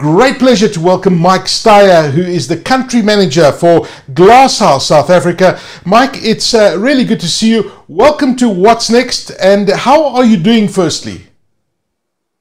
great 0.00 0.38
pleasure 0.38 0.66
to 0.66 0.80
welcome 0.80 1.14
Mike 1.14 1.44
Steyer, 1.44 2.10
who 2.10 2.22
is 2.22 2.48
the 2.48 2.56
country 2.56 3.02
manager 3.02 3.52
for 3.52 3.86
Glasshouse 4.14 4.86
South 4.86 5.10
Africa. 5.10 5.60
Mike, 5.84 6.12
it's 6.14 6.54
uh, 6.54 6.74
really 6.78 7.04
good 7.04 7.20
to 7.20 7.28
see 7.28 7.50
you. 7.50 7.70
Welcome 7.86 8.34
to 8.36 8.48
What's 8.48 8.88
Next, 8.88 9.30
and 9.32 9.68
how 9.68 10.16
are 10.16 10.24
you 10.24 10.38
doing, 10.38 10.68
firstly? 10.68 11.26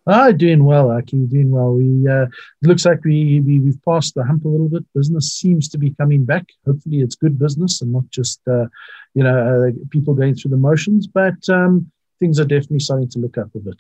Ah, 0.08 0.32
doing 0.32 0.64
well, 0.64 0.90
Aki, 0.90 1.26
doing 1.26 1.52
well. 1.52 1.74
We 1.74 2.08
uh, 2.08 2.28
looks 2.62 2.86
like 2.86 3.04
we, 3.04 3.42
we 3.42 3.60
we've 3.60 3.84
passed 3.84 4.16
the 4.16 4.24
hump 4.24 4.46
a 4.46 4.48
little 4.48 4.70
bit. 4.70 4.86
Business 4.96 5.34
seems 5.34 5.68
to 5.68 5.78
be 5.78 5.94
coming 5.96 6.24
back. 6.24 6.46
Hopefully, 6.66 7.02
it's 7.02 7.16
good 7.16 7.38
business 7.38 7.82
and 7.82 7.92
not 7.92 8.10
just 8.10 8.40
uh, 8.48 8.68
you 9.16 9.24
know 9.26 9.68
uh, 9.68 9.72
people 9.90 10.14
going 10.14 10.34
through 10.34 10.52
the 10.52 10.58
motions. 10.58 11.08
But 11.08 11.50
um, 11.50 11.92
things 12.20 12.40
are 12.40 12.46
definitely 12.46 12.80
starting 12.80 13.10
to 13.10 13.20
look 13.20 13.38
up 13.38 13.54
a 13.54 13.60
bit. 13.60 13.76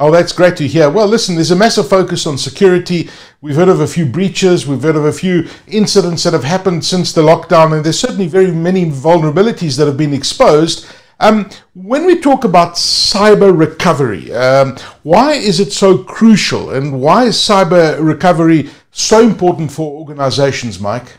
Oh, 0.00 0.10
that's 0.10 0.32
great 0.32 0.56
to 0.56 0.66
hear. 0.66 0.88
Well, 0.88 1.06
listen, 1.06 1.34
there's 1.34 1.50
a 1.50 1.56
massive 1.56 1.86
focus 1.86 2.26
on 2.26 2.38
security. 2.38 3.10
We've 3.42 3.54
heard 3.54 3.68
of 3.68 3.80
a 3.80 3.86
few 3.86 4.06
breaches, 4.06 4.66
we've 4.66 4.82
heard 4.82 4.96
of 4.96 5.04
a 5.04 5.12
few 5.12 5.46
incidents 5.66 6.22
that 6.22 6.32
have 6.32 6.42
happened 6.42 6.86
since 6.86 7.12
the 7.12 7.20
lockdown, 7.20 7.74
and 7.74 7.84
there's 7.84 8.00
certainly 8.00 8.26
very 8.26 8.50
many 8.50 8.86
vulnerabilities 8.86 9.76
that 9.76 9.86
have 9.86 9.98
been 9.98 10.14
exposed. 10.14 10.90
Um, 11.20 11.50
when 11.74 12.06
we 12.06 12.18
talk 12.18 12.44
about 12.44 12.76
cyber 12.76 13.54
recovery, 13.56 14.32
um, 14.32 14.74
why 15.02 15.32
is 15.32 15.60
it 15.60 15.70
so 15.70 15.98
crucial, 15.98 16.70
and 16.70 16.98
why 16.98 17.24
is 17.24 17.36
cyber 17.36 18.02
recovery 18.02 18.70
so 18.92 19.20
important 19.20 19.70
for 19.70 20.00
organizations, 20.00 20.80
Mike? 20.80 21.18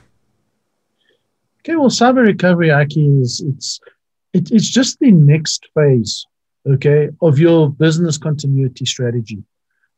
Okay, 1.60 1.76
well, 1.76 1.90
cyber 1.90 2.26
recovery, 2.26 2.72
Aki, 2.72 3.20
is 3.22 3.42
it's 3.46 3.80
it, 4.34 4.50
it's 4.50 4.70
just 4.70 4.98
the 5.00 5.12
next 5.12 5.68
phase 5.76 6.26
okay, 6.68 7.10
of 7.22 7.40
your 7.40 7.70
business 7.70 8.18
continuity 8.18 8.86
strategy. 8.86 9.44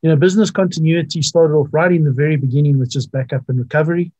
You 0.01 0.09
know, 0.09 0.15
business 0.15 0.51
continuity 0.51 1.21
started 1.21 1.53
off 1.53 1.69
right 1.71 1.91
in 1.91 2.03
the 2.03 2.11
very 2.11 2.35
beginning 2.35 2.77
with 2.77 2.91
just 2.91 3.11
backup 3.11 3.47
and 3.47 3.59
recovery. 3.59 4.11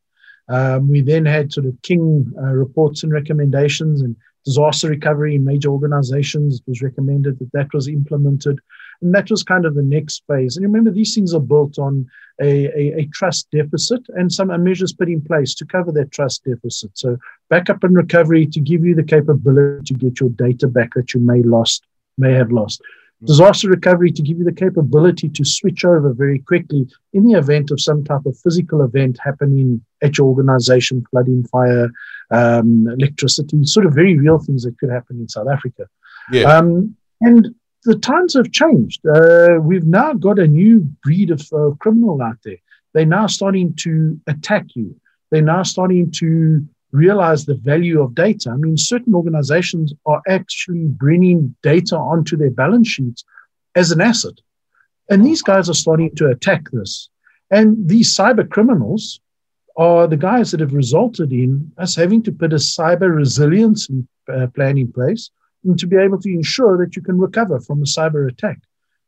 Um, 0.50 0.90
we 0.90 1.02
then 1.02 1.26
had 1.26 1.54
sort 1.54 1.66
of 1.66 1.82
King 1.84 2.34
uh, 2.38 2.54
reports 2.54 3.04
and 3.04 3.12
recommendations 3.12 4.02
and 4.02 4.16
disaster 4.46 4.90
recovery 4.90 5.36
in 5.36 5.46
major 5.46 5.70
organizations. 5.70 6.56
It 6.56 6.64
was 6.68 6.82
recommended 6.82 7.40
that 7.40 7.52
that 7.54 7.74
was 7.74 7.88
implemented. 7.88 8.60
And 9.02 9.14
that 9.14 9.30
was 9.30 9.44
kind 9.44 9.66
of 9.66 9.76
the 9.76 9.84
next 9.84 10.24
phase. 10.28 10.56
And 10.56 10.66
remember, 10.66 10.92
these 10.92 11.16
things 11.16 11.34
are 11.34 11.40
built 11.40 11.78
on 11.80 12.06
a, 12.42 12.66
a, 12.68 13.00
a 13.02 13.06
trust 13.14 13.50
deficit 13.52 14.02
and 14.16 14.32
some 14.32 14.48
measures 14.64 14.94
put 14.94 15.10
in 15.10 15.22
place 15.22 15.54
to 15.56 15.66
cover 15.66 15.92
that 15.94 16.12
trust 16.12 16.44
deficit. 16.46 16.92
So, 16.98 17.18
backup 17.50 17.84
and 17.84 17.96
recovery 17.96 18.46
to 18.48 18.60
give 18.60 18.86
you 18.86 18.96
the 18.96 19.04
capability 19.04 19.94
to 19.94 19.94
get 19.94 20.20
your 20.20 20.30
data 20.30 20.68
back 20.68 20.94
that 20.96 21.14
you 21.14 21.20
may 21.20 21.42
lost 21.42 21.86
may 22.18 22.34
have 22.34 22.52
lost. 22.52 22.82
Hmm. 23.20 23.26
Disaster 23.28 23.70
recovery 23.70 24.12
to 24.12 24.22
give 24.22 24.38
you 24.38 24.44
the 24.44 24.52
capability 24.52 25.30
to 25.30 25.46
switch 25.46 25.86
over 25.86 26.14
very 26.14 26.40
quickly 26.40 26.88
in 27.14 27.26
the 27.26 27.38
event 27.38 27.72
of 27.72 27.82
some 27.82 28.04
type 28.04 28.26
of 28.26 28.38
physical 28.38 28.84
event 28.84 29.18
happening 29.24 29.84
at 30.02 30.18
your 30.18 30.28
organization, 30.28 31.04
flooding, 31.12 31.44
fire, 31.46 31.90
um, 32.32 32.88
electricity, 32.88 33.64
sort 33.66 33.86
of 33.86 33.94
very 33.94 34.18
real 34.18 34.40
things 34.40 34.64
that 34.64 34.78
could 34.80 34.90
happen 34.90 35.20
in 35.20 35.30
South 35.30 35.48
Africa. 35.52 35.88
Yeah. 36.32 36.44
Um, 36.44 36.96
and 37.22 37.54
the 37.86 37.96
times 37.96 38.34
have 38.34 38.52
changed. 38.52 39.06
Uh, 39.06 39.60
we've 39.62 39.86
now 39.86 40.14
got 40.14 40.40
a 40.40 40.48
new 40.48 40.80
breed 41.04 41.32
of 41.32 41.42
uh, 41.54 41.72
criminal 41.80 42.22
out 42.22 42.38
there. 42.44 42.58
They're 42.94 43.06
now 43.06 43.28
starting 43.28 43.76
to 43.78 44.20
attack 44.28 44.68
you. 44.76 44.96
They're 45.32 45.42
now 45.42 45.64
starting 45.64 46.12
to 46.12 46.66
realize 46.94 47.46
the 47.46 47.56
value 47.56 48.02
of 48.02 48.16
data. 48.16 48.52
I 48.52 48.56
mean, 48.56 48.78
certain 48.78 49.16
organizations 49.16 49.94
are 50.06 50.22
actually 50.30 50.86
bringing 50.86 51.56
data 51.64 51.98
onto 51.98 52.38
their 52.38 52.52
balance 52.52 52.88
sheets 52.88 53.26
as 53.76 53.92
an 53.92 54.00
asset. 54.00 54.40
And 55.10 55.26
these 55.26 55.42
guys 55.42 55.70
are 55.70 55.74
starting 55.74 56.16
to 56.16 56.28
attack 56.28 56.70
this. 56.72 57.10
And 57.52 57.90
these 57.90 58.16
cyber 58.16 58.50
criminals 58.50 59.20
are 59.76 60.08
the 60.08 60.18
guys 60.18 60.52
that 60.52 60.60
have 60.60 60.74
resulted 60.74 61.32
in 61.34 61.72
us 61.78 61.96
having 61.96 62.22
to 62.24 62.32
put 62.32 62.54
a 62.54 62.58
cyber 62.58 63.14
resilience 63.14 63.90
uh, 64.32 64.48
plan 64.56 64.78
in 64.78 64.92
place 64.94 65.32
and 65.64 65.78
to 65.80 65.88
be 65.88 65.98
able 65.98 66.20
to 66.20 66.30
ensure 66.30 66.78
that 66.78 66.96
you 66.96 67.02
can 67.02 67.20
recover 67.20 67.60
from 67.60 67.82
a 67.82 67.86
cyber 67.86 68.30
attack. 68.30 68.60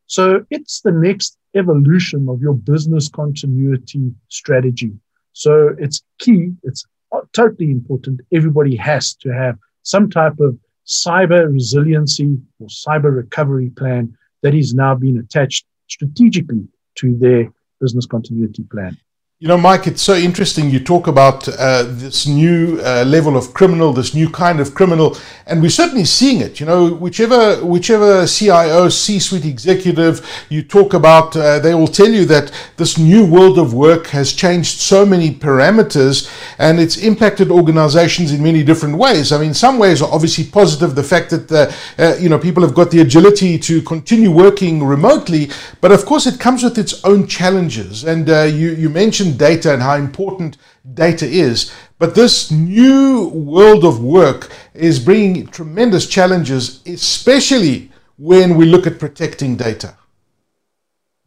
So 0.06 0.44
it's 0.50 0.80
the 0.80 0.92
next 0.92 1.38
evolution 1.54 2.28
of 2.28 2.40
your 2.40 2.54
business 2.54 3.08
continuity 3.08 4.12
strategy. 4.28 4.92
So 5.32 5.74
it's 5.78 6.02
key, 6.18 6.52
it's 6.62 6.84
totally 7.32 7.70
important. 7.70 8.20
Everybody 8.32 8.76
has 8.76 9.14
to 9.16 9.30
have 9.30 9.58
some 9.82 10.10
type 10.10 10.40
of 10.40 10.58
cyber 10.86 11.52
resiliency 11.52 12.38
or 12.60 12.68
cyber 12.68 13.14
recovery 13.14 13.70
plan 13.70 14.16
that 14.42 14.54
is 14.54 14.74
now 14.74 14.94
being 14.94 15.18
attached 15.18 15.66
strategically 15.88 16.68
to 16.96 17.16
their 17.16 17.52
business 17.80 18.06
continuity 18.06 18.64
plan. 18.64 18.96
You 19.38 19.48
know, 19.48 19.58
Mike, 19.58 19.86
it's 19.86 20.00
so 20.00 20.14
interesting. 20.14 20.70
You 20.70 20.80
talk 20.80 21.08
about 21.08 21.46
uh, 21.46 21.82
this 21.86 22.26
new 22.26 22.80
uh, 22.80 23.04
level 23.06 23.36
of 23.36 23.52
criminal, 23.52 23.92
this 23.92 24.14
new 24.14 24.30
kind 24.30 24.60
of 24.60 24.74
criminal, 24.74 25.14
and 25.46 25.60
we're 25.60 25.68
certainly 25.68 26.06
seeing 26.06 26.40
it. 26.40 26.58
You 26.58 26.64
know, 26.64 26.94
whichever 26.94 27.62
whichever 27.62 28.26
CIO, 28.26 28.88
C-suite 28.88 29.44
executive 29.44 30.26
you 30.48 30.62
talk 30.62 30.94
about, 30.94 31.36
uh, 31.36 31.58
they 31.58 31.74
will 31.74 31.86
tell 31.86 32.08
you 32.08 32.24
that 32.24 32.50
this 32.78 32.96
new 32.96 33.26
world 33.26 33.58
of 33.58 33.74
work 33.74 34.06
has 34.06 34.32
changed 34.32 34.80
so 34.80 35.04
many 35.04 35.34
parameters, 35.34 36.32
and 36.58 36.80
it's 36.80 36.96
impacted 36.96 37.50
organizations 37.50 38.32
in 38.32 38.42
many 38.42 38.64
different 38.64 38.96
ways. 38.96 39.32
I 39.32 39.38
mean, 39.38 39.52
some 39.52 39.76
ways 39.76 40.00
are 40.00 40.10
obviously 40.10 40.44
positive. 40.44 40.94
The 40.94 41.02
fact 41.02 41.28
that 41.28 41.52
uh, 41.52 42.02
uh, 42.02 42.16
you 42.16 42.30
know 42.30 42.38
people 42.38 42.62
have 42.62 42.74
got 42.74 42.90
the 42.90 43.02
agility 43.02 43.58
to 43.58 43.82
continue 43.82 44.30
working 44.30 44.82
remotely, 44.82 45.50
but 45.82 45.92
of 45.92 46.06
course, 46.06 46.24
it 46.24 46.40
comes 46.40 46.62
with 46.62 46.78
its 46.78 47.04
own 47.04 47.26
challenges. 47.26 48.02
And 48.02 48.30
uh, 48.30 48.44
you 48.44 48.70
you 48.70 48.88
mentioned 48.88 49.25
mentioned 49.26 49.38
data 49.38 49.72
and 49.72 49.82
how 49.82 49.96
important 49.96 50.56
data 50.94 51.26
is, 51.26 51.72
but 51.98 52.14
this 52.14 52.50
new 52.50 53.28
world 53.28 53.84
of 53.84 54.02
work 54.02 54.50
is 54.74 54.98
bringing 54.98 55.46
tremendous 55.46 56.06
challenges, 56.06 56.82
especially 56.86 57.90
when 58.18 58.56
we 58.56 58.66
look 58.66 58.86
at 58.86 58.98
protecting 58.98 59.56
data. 59.56 59.96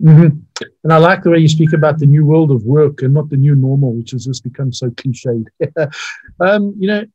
Mm-hmm. 0.01 0.37
And 0.83 0.93
I 0.93 0.97
like 0.97 1.23
the 1.23 1.29
way 1.29 1.39
you 1.39 1.49
speak 1.49 1.73
about 1.73 1.99
the 1.99 2.05
new 2.05 2.25
world 2.25 2.51
of 2.51 2.63
work 2.63 3.01
and 3.01 3.13
not 3.13 3.29
the 3.29 3.37
new 3.37 3.55
normal, 3.55 3.93
which 3.93 4.11
has 4.11 4.25
just 4.25 4.43
become 4.43 4.71
so 4.71 4.89
cliched. 4.91 5.47
um, 6.39 6.73
you 6.79 6.87
know, 6.87 7.05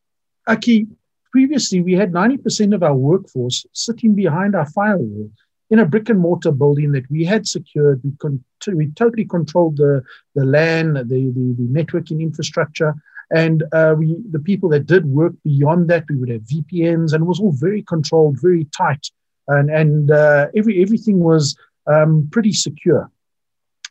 Aki, 0.47 0.87
previously 1.33 1.81
we 1.81 1.95
had 1.95 2.13
90% 2.13 2.75
of 2.75 2.83
our 2.83 2.95
workforce 2.95 3.65
sitting 3.73 4.15
behind 4.15 4.55
our 4.55 4.67
firewall 4.67 5.31
in 5.71 5.79
a 5.79 5.87
brick 5.87 6.09
and 6.09 6.21
mortar 6.21 6.53
building 6.53 6.93
that 6.93 7.11
we 7.11 7.25
had 7.25 7.47
secured. 7.47 8.01
We, 8.05 8.13
con- 8.19 8.45
we 8.69 8.89
totally 8.91 9.25
controlled 9.25 9.77
the, 9.79 10.03
the 10.35 10.45
LAN, 10.45 10.95
the, 10.95 11.03
the, 11.03 11.55
the 11.59 11.69
networking 11.71 12.21
infrastructure. 12.21 12.95
And 13.31 13.65
uh, 13.73 13.95
we, 13.97 14.17
the 14.31 14.39
people 14.39 14.69
that 14.71 14.87
did 14.87 15.07
work 15.07 15.33
beyond 15.45 15.89
that, 15.89 16.05
we 16.09 16.17
would 16.17 16.29
have 16.29 16.43
VPNs, 16.43 17.13
and 17.13 17.23
it 17.23 17.27
was 17.27 17.41
all 17.41 17.53
very 17.53 17.83
controlled, 17.83 18.39
very 18.41 18.67
tight, 18.77 19.11
and 19.49 19.71
and 19.71 20.11
uh, 20.11 20.49
every 20.55 20.83
everything 20.83 21.21
was 21.21 21.57
um, 21.87 22.29
pretty 22.31 22.53
secure. 22.53 23.11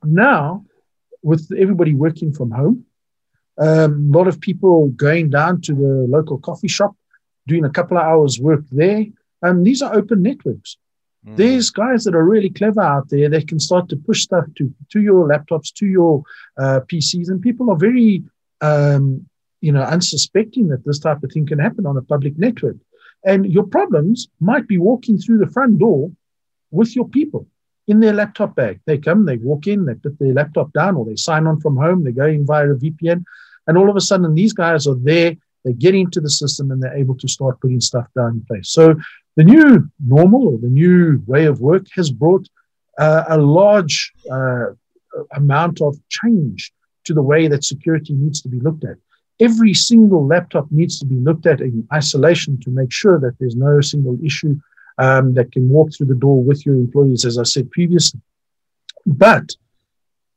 Now, 0.04 0.66
with 1.24 1.50
everybody 1.58 1.96
working 1.96 2.32
from 2.32 2.52
home, 2.52 2.86
um, 3.58 4.12
a 4.14 4.18
lot 4.18 4.28
of 4.28 4.40
people 4.40 4.90
going 4.90 5.30
down 5.30 5.62
to 5.62 5.74
the 5.74 6.06
local 6.08 6.38
coffee 6.38 6.68
shop, 6.68 6.96
doing 7.48 7.66
a 7.66 7.70
couple 7.70 7.98
of 7.98 8.04
hours 8.04 8.40
work 8.40 8.64
there. 8.72 9.06
Um, 9.42 9.64
these 9.64 9.82
are 9.82 9.96
open 9.96 10.22
networks. 10.22 10.78
Mm. 11.28 11.38
There's 11.38 11.70
guys 11.70 12.04
that 12.04 12.16
are 12.16 12.24
really 12.24 12.50
clever 12.50 12.82
out 12.82 13.10
there. 13.10 13.30
They 13.30 13.44
can 13.44 13.60
start 13.60 13.90
to 13.90 13.96
push 13.96 14.22
stuff 14.22 14.46
to 14.58 14.74
to 14.92 15.02
your 15.02 15.28
laptops, 15.28 15.74
to 15.76 15.86
your 15.86 16.24
uh, 16.58 16.82
PCs, 16.92 17.30
and 17.30 17.42
people 17.42 17.70
are 17.70 17.78
very, 17.78 18.24
um, 18.62 19.26
you 19.62 19.72
know, 19.72 19.84
unsuspecting 19.84 20.68
that 20.70 20.86
this 20.86 21.00
type 21.00 21.24
of 21.24 21.32
thing 21.32 21.46
can 21.46 21.60
happen 21.60 21.86
on 21.86 21.98
a 21.98 22.02
public 22.02 22.38
network. 22.38 22.78
And 23.26 23.46
your 23.46 23.64
problems 23.64 24.28
might 24.40 24.68
be 24.68 24.78
walking 24.78 25.18
through 25.18 25.38
the 25.38 25.52
front 25.52 25.80
door 25.80 26.12
with 26.72 26.96
your 26.96 27.08
people 27.08 27.48
in 27.88 28.02
their 28.02 28.14
laptop 28.14 28.56
bag. 28.56 28.82
They 28.86 28.98
come, 28.98 29.26
they 29.26 29.38
walk 29.38 29.68
in, 29.68 29.86
they 29.86 29.96
put 29.96 30.20
their 30.20 30.34
laptop 30.34 30.74
down, 30.74 30.96
or 30.96 31.06
they 31.06 31.16
sign 31.16 31.48
on 31.48 31.62
from 31.62 31.78
home. 31.78 32.04
They 32.04 32.12
go 32.12 32.26
in 32.26 32.46
via 32.46 32.70
a 32.70 32.76
VPN, 32.76 33.24
and 33.68 33.78
all 33.78 33.90
of 33.90 33.96
a 33.96 34.02
sudden, 34.02 34.36
these 34.36 34.54
guys 34.54 34.88
are 34.88 34.96
there. 34.96 35.36
They 35.64 35.74
get 35.74 35.96
into 35.96 36.20
the 36.20 36.30
system 36.30 36.72
and 36.72 36.84
they're 36.84 36.98
able 36.98 37.18
to 37.18 37.28
start 37.30 37.62
putting 37.62 37.80
stuff 37.80 38.08
down 38.16 38.34
in 38.34 38.46
place. 38.46 38.70
So 38.70 38.96
the 39.36 39.44
new 39.44 39.90
normal 40.06 40.50
or 40.50 40.58
the 40.60 40.68
new 40.68 41.22
way 41.26 41.46
of 41.46 41.60
work 41.60 41.86
has 41.96 42.12
brought 42.12 42.48
uh, 43.00 43.24
a 43.30 43.38
large 43.38 44.14
uh, 44.32 44.66
amount 45.36 45.82
of 45.82 45.98
change 46.10 46.72
to 47.06 47.14
the 47.14 47.22
way 47.22 47.48
that 47.48 47.64
security 47.64 48.14
needs 48.14 48.42
to 48.42 48.50
be 48.50 48.60
looked 48.60 48.84
at. 48.84 48.98
Every 49.40 49.74
single 49.74 50.26
laptop 50.26 50.68
needs 50.72 51.00
to 51.00 51.06
be 51.06 51.16
looked 51.16 51.48
at 51.48 51.60
in 51.60 51.88
isolation 51.92 52.60
to 52.62 52.70
make 52.70 52.92
sure 52.92 53.20
that 53.20 53.38
there's 53.40 53.56
no 53.56 53.82
single 53.82 54.18
issue 54.24 54.56
um, 55.00 55.34
that 55.34 55.52
can 55.52 55.68
walk 55.70 55.92
through 55.94 56.08
the 56.08 56.16
door 56.16 56.42
with 56.42 56.66
your 56.66 56.76
employees, 56.76 57.26
as 57.26 57.38
I 57.38 57.44
said 57.44 57.72
previously. 57.72 58.22
But 59.06 59.50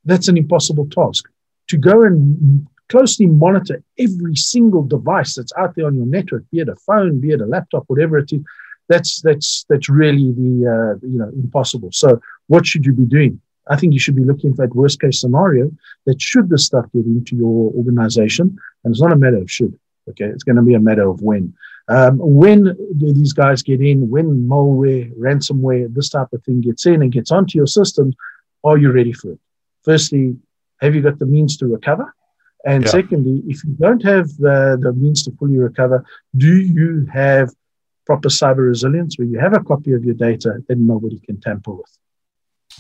that's 0.04 0.28
an 0.28 0.38
impossible 0.38 0.88
task. 0.88 1.28
To 1.68 1.76
go 1.76 2.02
and 2.02 2.66
closely 2.88 3.26
monitor 3.26 3.82
every 3.98 4.36
single 4.36 4.82
device 4.82 5.34
that's 5.34 5.52
out 5.58 5.74
there 5.74 5.86
on 5.86 5.94
your 5.94 6.06
network, 6.06 6.44
be 6.50 6.60
it 6.60 6.68
a 6.68 6.76
phone, 6.76 7.20
be 7.20 7.32
it 7.32 7.40
a 7.40 7.46
laptop, 7.46 7.84
whatever 7.88 8.18
it 8.18 8.32
is, 8.32 8.40
that's 8.88 9.20
that's 9.22 9.64
that's 9.68 9.88
really 9.88 10.32
the 10.32 10.52
uh, 10.66 11.06
you 11.06 11.18
know 11.18 11.30
impossible. 11.34 11.90
So 11.92 12.20
what 12.46 12.66
should 12.66 12.86
you 12.86 12.92
be 12.92 13.04
doing? 13.04 13.40
I 13.68 13.76
think 13.76 13.92
you 13.92 13.98
should 13.98 14.16
be 14.16 14.24
looking 14.24 14.54
for 14.54 14.66
that 14.66 14.74
worst 14.74 15.00
case 15.00 15.20
scenario 15.20 15.70
that 16.06 16.20
should 16.20 16.48
this 16.48 16.66
stuff 16.66 16.86
get 16.92 17.04
into 17.04 17.34
your 17.34 17.72
organization, 17.72 18.56
and 18.84 18.92
it's 18.92 19.02
not 19.02 19.12
a 19.12 19.16
matter 19.16 19.38
of 19.38 19.50
should, 19.50 19.76
okay, 20.08 20.26
it's 20.26 20.44
going 20.44 20.56
to 20.56 20.62
be 20.62 20.74
a 20.74 20.80
matter 20.80 21.08
of 21.08 21.20
when. 21.20 21.54
Um, 21.88 22.18
when 22.18 22.64
do 22.64 23.12
these 23.12 23.32
guys 23.32 23.62
get 23.62 23.80
in? 23.80 24.08
When 24.08 24.48
malware, 24.48 25.12
ransomware, 25.14 25.92
this 25.94 26.08
type 26.08 26.28
of 26.32 26.42
thing 26.44 26.60
gets 26.60 26.86
in 26.86 27.02
and 27.02 27.12
gets 27.12 27.30
onto 27.30 27.58
your 27.58 27.66
systems, 27.66 28.14
are 28.64 28.78
you 28.78 28.90
ready 28.92 29.12
for 29.12 29.32
it? 29.32 29.40
Firstly, 29.84 30.36
have 30.80 30.94
you 30.94 31.02
got 31.02 31.18
the 31.18 31.26
means 31.26 31.56
to 31.58 31.66
recover? 31.66 32.14
And 32.64 32.84
yeah. 32.84 32.90
secondly, 32.90 33.42
if 33.46 33.62
you 33.64 33.70
don't 33.78 34.02
have 34.02 34.28
the, 34.36 34.78
the 34.80 34.92
means 34.92 35.22
to 35.24 35.30
fully 35.38 35.58
recover, 35.58 36.04
do 36.36 36.56
you 36.56 37.06
have 37.12 37.50
proper 38.06 38.28
cyber 38.28 38.68
resilience 38.68 39.18
where 39.18 39.26
you 39.26 39.38
have 39.38 39.54
a 39.54 39.60
copy 39.60 39.92
of 39.92 40.04
your 40.04 40.14
data 40.14 40.62
that 40.68 40.78
nobody 40.78 41.18
can 41.20 41.40
tamper 41.40 41.72
with? 41.72 41.98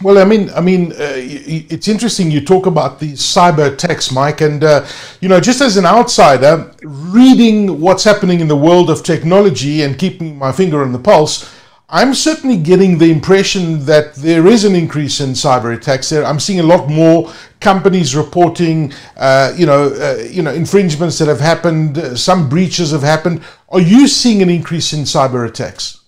Well, 0.02 0.18
I 0.18 0.24
mean, 0.24 0.50
I 0.50 0.60
mean, 0.60 0.92
uh, 0.92 1.14
it's 1.16 1.88
interesting 1.88 2.30
you 2.30 2.42
talk 2.44 2.66
about 2.66 3.00
these 3.00 3.20
cyber 3.20 3.72
attacks, 3.72 4.12
Mike, 4.12 4.42
and 4.42 4.62
uh, 4.62 4.86
you 5.22 5.28
know, 5.28 5.40
just 5.40 5.62
as 5.62 5.78
an 5.78 5.86
outsider, 5.86 6.70
reading 6.82 7.80
what's 7.80 8.04
happening 8.04 8.40
in 8.40 8.48
the 8.48 8.56
world 8.56 8.90
of 8.90 9.02
technology 9.02 9.82
and 9.82 9.98
keeping 9.98 10.36
my 10.36 10.52
finger 10.52 10.82
on 10.82 10.92
the 10.92 10.98
pulse, 10.98 11.50
I'm 11.88 12.14
certainly 12.14 12.56
getting 12.56 12.98
the 12.98 13.12
impression 13.12 13.84
that 13.84 14.16
there 14.16 14.48
is 14.48 14.64
an 14.64 14.74
increase 14.74 15.20
in 15.20 15.30
cyber 15.30 15.72
attacks. 15.72 16.08
There, 16.08 16.24
I'm 16.24 16.40
seeing 16.40 16.58
a 16.58 16.64
lot 16.64 16.88
more 16.88 17.32
companies 17.60 18.16
reporting, 18.16 18.92
uh, 19.16 19.54
you 19.56 19.66
know, 19.66 19.94
uh, 19.94 20.20
you 20.28 20.42
know, 20.42 20.52
infringements 20.52 21.18
that 21.20 21.28
have 21.28 21.38
happened. 21.38 21.98
Uh, 21.98 22.16
some 22.16 22.48
breaches 22.48 22.90
have 22.90 23.02
happened. 23.02 23.40
Are 23.68 23.80
you 23.80 24.08
seeing 24.08 24.42
an 24.42 24.50
increase 24.50 24.92
in 24.92 25.00
cyber 25.00 25.48
attacks? 25.48 26.00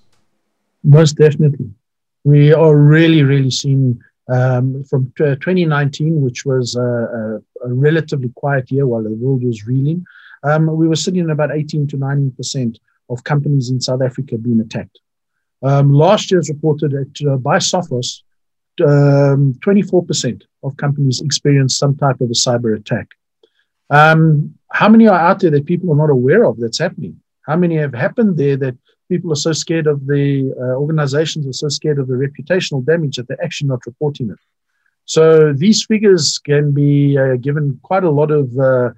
Most 0.83 1.13
definitely, 1.13 1.71
we 2.25 2.53
are 2.53 2.77
really, 2.77 3.23
really 3.23 3.51
seeing 3.51 4.01
um, 4.29 4.83
from 4.83 5.13
2019, 5.17 6.21
which 6.21 6.45
was 6.45 6.75
a, 6.75 6.81
a, 6.81 7.37
a, 7.67 7.73
relatively 7.73 8.31
quiet 8.35 8.71
year 8.71 8.87
while 8.87 9.03
the 9.03 9.11
world 9.11 9.45
was 9.45 9.67
reeling. 9.67 10.05
Um, 10.43 10.67
we 10.77 10.89
were 10.89 10.97
sitting 10.97 11.21
at 11.21 11.31
about 11.31 11.53
18 11.53 11.87
to 11.89 11.97
19 11.97 12.33
percent 12.33 12.81
of 13.11 13.23
companies 13.23 13.71
in 13.71 13.81
South 13.81 14.03
Africa 14.03 14.37
being 14.39 14.61
attacked. 14.61 14.99
Um, 15.63 15.93
last 15.93 16.31
year's 16.31 16.49
reported 16.49 16.93
that 16.93 17.31
uh, 17.31 17.37
by 17.37 17.59
Sophos, 17.59 18.23
um, 18.81 19.55
24% 19.65 20.43
of 20.63 20.77
companies 20.77 21.21
experienced 21.21 21.79
some 21.79 21.97
type 21.97 22.21
of 22.21 22.31
a 22.31 22.35
cyber 22.35 22.77
attack. 22.77 23.09
Um, 23.91 24.55
how 24.71 24.89
many 24.89 25.09
are 25.09 25.19
out 25.19 25.41
there 25.41 25.51
that 25.51 25.67
people 25.67 25.93
are 25.93 25.97
not 25.97 26.11
aware 26.11 26.45
of 26.45 26.59
that's 26.59 26.79
happening? 26.79 27.21
How 27.43 27.57
many 27.57 27.77
have 27.77 27.95
happened 27.95 28.37
there 28.37 28.57
that 28.59 28.77
people 29.09 29.33
are 29.33 29.37
so 29.37 29.53
scared 29.53 29.87
of 29.87 30.07
the 30.07 30.55
uh, 30.61 30.77
organizations 30.79 31.47
are 31.47 31.53
so 31.53 31.69
scared 31.69 31.99
of 31.99 32.09
the 32.09 32.15
reputational 32.15 32.85
damage 32.85 33.17
that 33.17 33.27
they're 33.27 33.43
actually 33.43 33.69
not 33.69 33.87
reporting 33.87 34.31
it? 34.31 34.39
So 35.07 35.55
these 35.55 35.87
figures 35.87 36.39
can 36.39 36.73
be 36.73 37.17
uh, 37.17 37.37
given 37.37 37.81
quite 37.83 38.05
a 38.05 38.11
lot 38.11 38.31
of 38.31 38.57
uh, 38.59 38.91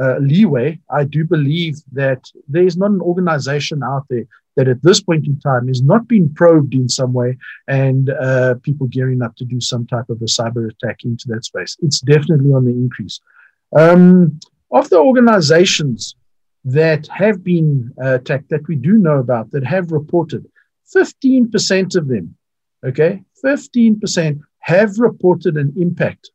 uh, 0.00 0.16
leeway. 0.18 0.80
I 0.88 1.04
do 1.04 1.24
believe 1.24 1.76
that 1.92 2.24
there 2.48 2.64
is 2.64 2.78
not 2.78 2.90
an 2.90 3.02
organization 3.02 3.82
out 3.82 4.06
there 4.08 4.24
that 4.58 4.66
at 4.66 4.82
this 4.82 5.00
point 5.00 5.24
in 5.28 5.38
time 5.38 5.68
is 5.68 5.82
not 5.82 6.08
being 6.08 6.34
probed 6.34 6.74
in 6.74 6.88
some 6.88 7.12
way 7.12 7.38
and 7.68 8.10
uh, 8.10 8.56
people 8.64 8.88
gearing 8.88 9.22
up 9.22 9.36
to 9.36 9.44
do 9.44 9.60
some 9.60 9.86
type 9.86 10.10
of 10.10 10.20
a 10.20 10.24
cyber 10.24 10.68
attack 10.68 11.04
into 11.04 11.28
that 11.28 11.44
space. 11.44 11.76
It's 11.80 12.00
definitely 12.00 12.50
on 12.52 12.64
the 12.64 12.72
increase. 12.72 13.20
Um, 13.76 14.40
of 14.72 14.90
the 14.90 14.98
organizations 14.98 16.16
that 16.64 17.06
have 17.06 17.44
been 17.44 17.94
uh, 18.02 18.16
attacked 18.16 18.48
that 18.50 18.66
we 18.66 18.74
do 18.74 18.94
know 18.98 19.18
about 19.18 19.52
that 19.52 19.64
have 19.64 19.92
reported, 19.92 20.44
15% 20.92 21.94
of 21.94 22.08
them, 22.08 22.34
okay, 22.84 23.22
15% 23.44 24.40
have 24.58 24.98
reported 24.98 25.56
an 25.56 25.72
impact. 25.76 26.32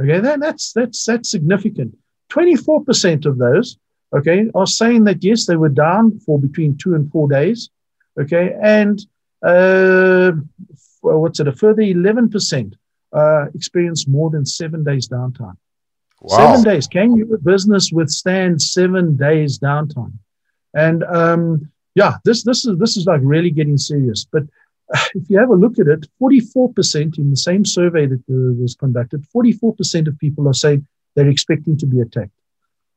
Okay, 0.00 0.18
that, 0.18 0.40
that's 0.40 0.72
that's 0.72 1.04
that's 1.04 1.30
significant. 1.30 1.96
24% 2.32 3.26
of 3.26 3.38
those 3.38 3.78
okay, 4.14 4.50
are 4.54 4.66
saying 4.66 5.04
that 5.04 5.22
yes, 5.22 5.46
they 5.46 5.56
were 5.56 5.68
down 5.68 6.18
for 6.20 6.38
between 6.38 6.76
two 6.76 6.94
and 6.94 7.10
four 7.10 7.28
days, 7.28 7.70
okay, 8.20 8.56
and 8.62 9.04
uh, 9.42 10.32
what's 11.00 11.40
it, 11.40 11.48
a 11.48 11.52
further 11.52 11.82
11% 11.82 12.74
uh, 13.12 13.46
experienced 13.54 14.08
more 14.08 14.30
than 14.30 14.46
seven 14.46 14.82
days 14.82 15.08
downtime. 15.08 15.56
Wow. 16.20 16.36
Seven 16.36 16.62
days. 16.62 16.86
Can 16.86 17.16
your 17.16 17.38
business 17.38 17.92
withstand 17.92 18.60
seven 18.62 19.16
days 19.16 19.58
downtime? 19.58 20.14
And 20.74 21.04
um, 21.04 21.70
yeah, 21.94 22.16
this 22.24 22.42
this 22.42 22.64
is 22.64 22.78
this 22.78 22.96
is 22.96 23.06
like 23.06 23.20
really 23.22 23.50
getting 23.50 23.76
serious. 23.76 24.26
But 24.30 24.44
if 25.14 25.28
you 25.28 25.38
have 25.38 25.50
a 25.50 25.54
look 25.54 25.78
at 25.78 25.86
it, 25.86 26.06
44% 26.20 27.18
in 27.18 27.30
the 27.30 27.36
same 27.36 27.64
survey 27.64 28.06
that 28.06 28.22
uh, 28.30 28.54
was 28.60 28.74
conducted, 28.74 29.24
44% 29.34 30.08
of 30.08 30.18
people 30.18 30.48
are 30.48 30.54
saying 30.54 30.86
they're 31.14 31.28
expecting 31.28 31.76
to 31.78 31.86
be 31.86 32.00
attacked. 32.00 32.32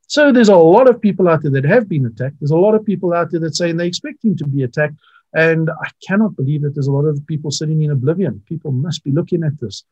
So 0.08 0.32
there's 0.32 0.50
a 0.50 0.56
lot 0.56 0.90
of 0.90 1.02
people 1.02 1.28
out 1.28 1.42
there 1.42 1.52
that 1.52 1.66
have 1.66 1.88
been 1.90 2.06
attacked. 2.06 2.38
There's 2.40 2.52
a 2.52 2.58
lot 2.58 2.76
of 2.76 2.86
people 2.86 3.14
out 3.14 3.30
there 3.30 3.42
that 3.42 3.56
say 3.56 3.72
they're 3.72 3.86
expecting 3.86 4.36
to 4.38 4.48
be 4.48 4.64
attacked. 4.64 4.96
And 5.34 5.70
I 5.70 5.90
cannot 6.08 6.36
believe 6.38 6.62
that 6.62 6.74
there's 6.74 6.88
a 6.88 6.92
lot 6.92 7.06
of 7.06 7.26
people 7.28 7.52
sitting 7.52 7.84
in 7.84 7.92
oblivion. 7.92 8.42
People 8.48 8.72
must 8.72 9.04
be 9.04 9.12
looking 9.12 9.44
at 9.44 9.60
this. 9.60 9.84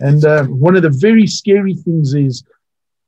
And 0.00 0.24
uh, 0.24 0.44
one 0.44 0.76
of 0.76 0.82
the 0.82 0.90
very 0.90 1.26
scary 1.26 1.74
things 1.74 2.14
is 2.14 2.44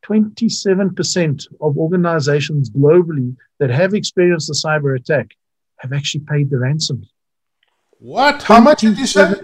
27% 0.05 1.47
of 1.61 1.79
organizations 1.79 2.71
globally 2.71 3.37
that 3.59 3.71
have 3.71 3.95
experienced 3.95 4.51
a 4.51 4.53
cyber 4.53 4.97
attack 4.97 5.31
have 5.79 5.93
actually 5.93 6.25
paid 6.29 6.51
the 6.51 6.59
ransom. 6.59 7.07
What? 7.99 8.43
How 8.43 8.61
much 8.61 8.81
did 8.81 8.99
you 8.99 9.07
say? 9.07 9.35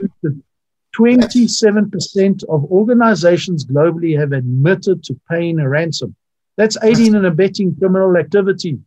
27% 0.96 2.44
of 2.44 2.64
organizations 2.64 3.64
globally 3.64 4.18
have 4.18 4.32
admitted 4.32 5.04
to 5.04 5.20
paying 5.30 5.60
a 5.60 5.68
ransom. 5.68 6.16
That's 6.58 6.76
aiding 6.82 7.14
and 7.14 7.24
abetting 7.24 7.76
criminal 7.78 8.16
activity. 8.16 8.80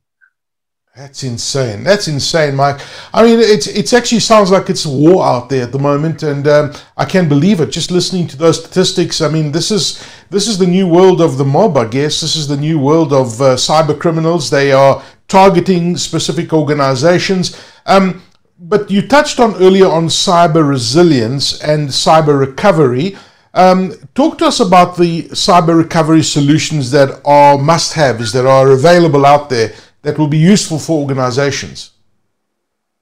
That's 0.93 1.23
insane. 1.23 1.85
That's 1.85 2.09
insane, 2.09 2.53
Mike. 2.53 2.81
I 3.13 3.23
mean, 3.23 3.39
it's 3.39 3.65
it's 3.65 3.93
actually 3.93 4.19
sounds 4.19 4.51
like 4.51 4.69
it's 4.69 4.85
war 4.85 5.25
out 5.25 5.47
there 5.47 5.63
at 5.63 5.71
the 5.71 5.79
moment, 5.79 6.21
and 6.21 6.45
um, 6.49 6.73
I 6.97 7.05
can't 7.05 7.29
believe 7.29 7.61
it. 7.61 7.71
Just 7.71 7.89
listening 7.89 8.27
to 8.27 8.37
those 8.37 8.61
statistics, 8.61 9.21
I 9.21 9.29
mean, 9.29 9.53
this 9.53 9.71
is 9.71 10.05
this 10.29 10.49
is 10.49 10.57
the 10.57 10.67
new 10.67 10.85
world 10.85 11.21
of 11.21 11.37
the 11.37 11.45
mob. 11.45 11.77
I 11.77 11.85
guess 11.87 12.19
this 12.19 12.35
is 12.35 12.49
the 12.49 12.57
new 12.57 12.77
world 12.77 13.13
of 13.13 13.41
uh, 13.41 13.55
cyber 13.55 13.97
criminals. 13.97 14.49
They 14.49 14.73
are 14.73 15.01
targeting 15.29 15.95
specific 15.95 16.51
organizations. 16.51 17.57
Um, 17.85 18.21
but 18.59 18.91
you 18.91 19.01
touched 19.07 19.39
on 19.39 19.55
earlier 19.55 19.87
on 19.87 20.07
cyber 20.07 20.67
resilience 20.67 21.61
and 21.63 21.87
cyber 21.87 22.37
recovery. 22.37 23.15
Um, 23.53 23.93
talk 24.15 24.37
to 24.37 24.45
us 24.45 24.61
about 24.61 24.95
the 24.95 25.23
cyber 25.23 25.77
recovery 25.77 26.23
solutions 26.23 26.89
that 26.91 27.21
are 27.25 27.57
must 27.57 27.93
haves, 27.93 28.31
that 28.31 28.45
are 28.45 28.71
available 28.71 29.25
out 29.25 29.49
there 29.49 29.73
that 30.03 30.17
will 30.17 30.27
be 30.27 30.37
useful 30.37 30.79
for 30.79 31.01
organizations. 31.01 31.91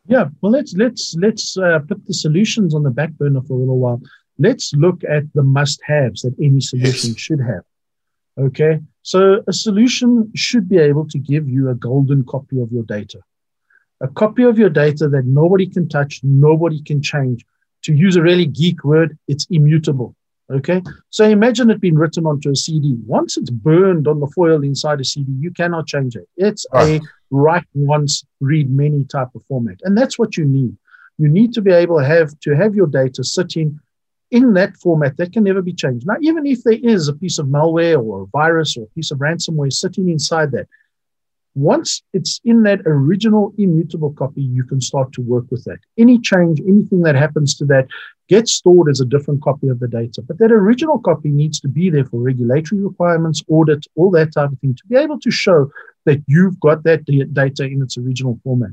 Yeah, 0.07 0.25
well, 0.41 0.51
let's 0.51 0.73
let's 0.73 1.15
let's 1.19 1.55
uh, 1.55 1.79
put 1.87 2.03
the 2.07 2.15
solutions 2.15 2.73
on 2.73 2.81
the 2.81 2.89
back 2.89 3.11
burner 3.11 3.41
for 3.41 3.53
a 3.53 3.57
little 3.57 3.77
while. 3.77 4.01
Let's 4.39 4.73
look 4.73 5.03
at 5.03 5.23
the 5.35 5.43
must-haves 5.43 6.23
that 6.23 6.33
any 6.41 6.61
solution 6.61 7.11
yes. 7.11 7.19
should 7.19 7.41
have. 7.41 7.63
Okay, 8.39 8.79
so 9.03 9.43
a 9.47 9.53
solution 9.53 10.31
should 10.33 10.67
be 10.67 10.77
able 10.77 11.07
to 11.09 11.19
give 11.19 11.47
you 11.47 11.69
a 11.69 11.75
golden 11.75 12.23
copy 12.23 12.59
of 12.59 12.71
your 12.71 12.83
data, 12.83 13.19
a 14.01 14.07
copy 14.07 14.43
of 14.43 14.57
your 14.57 14.69
data 14.69 15.07
that 15.09 15.25
nobody 15.25 15.67
can 15.67 15.87
touch, 15.87 16.21
nobody 16.23 16.81
can 16.81 17.01
change. 17.01 17.45
To 17.83 17.93
use 17.93 18.15
a 18.15 18.21
really 18.21 18.45
geek 18.45 18.83
word, 18.83 19.17
it's 19.27 19.45
immutable. 19.51 20.15
Okay, 20.51 20.81
so 21.11 21.25
imagine 21.25 21.69
it 21.69 21.79
being 21.79 21.95
written 21.95 22.25
onto 22.25 22.49
a 22.49 22.55
CD. 22.55 22.95
Once 23.05 23.37
it's 23.37 23.51
burned 23.51 24.07
on 24.07 24.19
the 24.19 24.27
foil 24.27 24.63
inside 24.63 24.99
a 24.99 25.03
CD, 25.03 25.31
you 25.39 25.51
cannot 25.51 25.85
change 25.85 26.15
it. 26.15 26.27
It's 26.37 26.65
right. 26.73 26.99
a 26.99 27.05
write 27.29 27.65
once, 27.75 28.25
read 28.39 28.71
many 28.71 29.03
type 29.05 29.29
of 29.35 29.43
format, 29.45 29.79
and 29.83 29.95
that's 29.95 30.17
what 30.17 30.37
you 30.37 30.45
need. 30.45 30.75
You 31.19 31.27
need 31.27 31.53
to 31.53 31.61
be 31.61 31.71
able 31.71 31.99
to 31.99 32.05
have 32.05 32.39
to 32.39 32.55
have 32.55 32.73
your 32.73 32.87
data 32.87 33.23
sitting 33.23 33.79
in 34.31 34.53
that 34.53 34.75
format 34.77 35.17
that 35.17 35.33
can 35.33 35.43
never 35.43 35.61
be 35.61 35.73
changed. 35.73 36.07
Now, 36.07 36.15
even 36.21 36.45
if 36.45 36.63
there 36.63 36.79
is 36.81 37.07
a 37.07 37.13
piece 37.13 37.37
of 37.37 37.47
malware 37.47 38.01
or 38.03 38.23
a 38.23 38.25
virus 38.27 38.77
or 38.77 38.83
a 38.83 38.95
piece 38.95 39.11
of 39.11 39.19
ransomware 39.19 39.73
sitting 39.73 40.09
inside 40.09 40.51
that, 40.51 40.67
once 41.59 42.01
it's 42.13 42.39
in 42.45 42.63
that 42.63 42.81
original 42.85 43.53
immutable 43.57 44.13
copy, 44.13 44.41
you 44.41 44.63
can 44.63 44.79
start 44.79 45.11
to 45.13 45.21
work 45.21 45.45
with 45.51 45.63
that. 45.65 45.79
Any 45.97 46.19
change, 46.19 46.61
anything 46.61 47.01
that 47.01 47.15
happens 47.15 47.55
to 47.57 47.65
that 47.65 47.87
gets 48.27 48.53
stored 48.53 48.89
as 48.89 49.01
a 49.01 49.05
different 49.05 49.41
copy 49.41 49.67
of 49.67 49.79
the 49.79 49.87
data. 49.87 50.21
But 50.21 50.37
that 50.37 50.51
original 50.51 50.99
copy 50.99 51.29
needs 51.29 51.59
to 51.61 51.67
be 51.67 51.89
there 51.89 52.05
for 52.05 52.21
regulatory 52.21 52.81
requirements, 52.81 53.43
audit, 53.47 53.85
all 53.95 54.11
that 54.11 54.33
type 54.33 54.51
of 54.51 54.59
thing, 54.59 54.75
to 54.75 54.87
be 54.87 54.95
able 54.95 55.19
to 55.19 55.31
show 55.31 55.71
that 56.05 56.21
you've 56.27 56.59
got 56.59 56.83
that 56.83 57.05
data 57.33 57.63
in 57.65 57.81
its 57.81 57.97
original 57.97 58.39
format. 58.43 58.71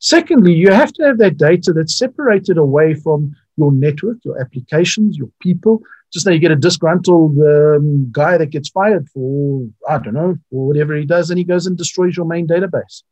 Secondly, 0.00 0.52
you 0.52 0.70
have 0.70 0.92
to 0.92 1.02
have 1.04 1.18
that 1.18 1.38
data 1.38 1.72
that's 1.72 1.96
separated 1.96 2.58
away 2.58 2.94
from 2.94 3.34
your 3.56 3.72
network, 3.72 4.18
your 4.24 4.38
applications, 4.40 5.16
your 5.16 5.30
people, 5.40 5.80
just 6.12 6.26
like 6.26 6.34
you 6.34 6.38
get 6.40 6.52
a 6.52 6.56
disgruntled 6.56 7.36
um, 7.38 8.08
guy 8.12 8.38
that 8.38 8.50
gets 8.50 8.68
fired 8.68 9.08
for, 9.08 9.66
I 9.88 9.98
don't 9.98 10.14
know, 10.14 10.36
for 10.50 10.66
whatever 10.68 10.94
he 10.94 11.04
does, 11.04 11.30
and 11.30 11.38
he 11.38 11.44
goes 11.44 11.66
and 11.66 11.76
destroys 11.76 12.16
your 12.16 12.26
main 12.26 12.46
database. 12.46 13.02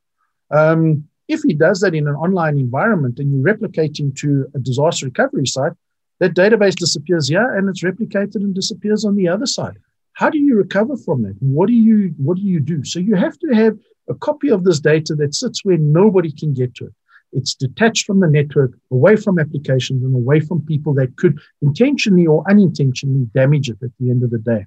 Um, 0.50 1.08
if 1.28 1.42
he 1.42 1.54
does 1.54 1.80
that 1.80 1.94
in 1.94 2.06
an 2.06 2.14
online 2.14 2.58
environment 2.58 3.18
and 3.18 3.32
you're 3.32 3.54
replicating 3.54 4.14
to 4.16 4.46
a 4.54 4.58
disaster 4.58 5.06
recovery 5.06 5.46
site, 5.46 5.72
That 6.22 6.34
database 6.34 6.76
disappears 6.76 7.26
here 7.28 7.56
and 7.56 7.68
it's 7.68 7.82
replicated 7.82 8.36
and 8.36 8.54
disappears 8.54 9.04
on 9.04 9.16
the 9.16 9.26
other 9.26 9.44
side. 9.44 9.78
How 10.12 10.30
do 10.30 10.38
you 10.38 10.54
recover 10.54 10.96
from 10.96 11.22
that? 11.22 11.34
What 11.40 11.66
do 11.66 11.72
you 11.72 12.14
what 12.16 12.36
do 12.36 12.42
you 12.42 12.60
do? 12.60 12.84
So 12.84 13.00
you 13.00 13.16
have 13.16 13.36
to 13.40 13.48
have 13.48 13.76
a 14.08 14.14
copy 14.14 14.48
of 14.48 14.62
this 14.62 14.78
data 14.78 15.16
that 15.16 15.34
sits 15.34 15.64
where 15.64 15.78
nobody 15.78 16.30
can 16.30 16.54
get 16.54 16.76
to 16.76 16.84
it. 16.86 16.94
It's 17.32 17.54
detached 17.54 18.06
from 18.06 18.20
the 18.20 18.28
network, 18.28 18.72
away 18.90 19.16
from 19.16 19.38
applications, 19.38 20.02
and 20.04 20.14
away 20.14 20.40
from 20.40 20.66
people 20.66 20.94
that 20.94 21.16
could 21.16 21.38
intentionally 21.62 22.26
or 22.26 22.44
unintentionally 22.48 23.26
damage 23.34 23.70
it 23.70 23.78
at 23.82 23.90
the 23.98 24.10
end 24.10 24.22
of 24.22 24.30
the 24.30 24.38
day. 24.38 24.66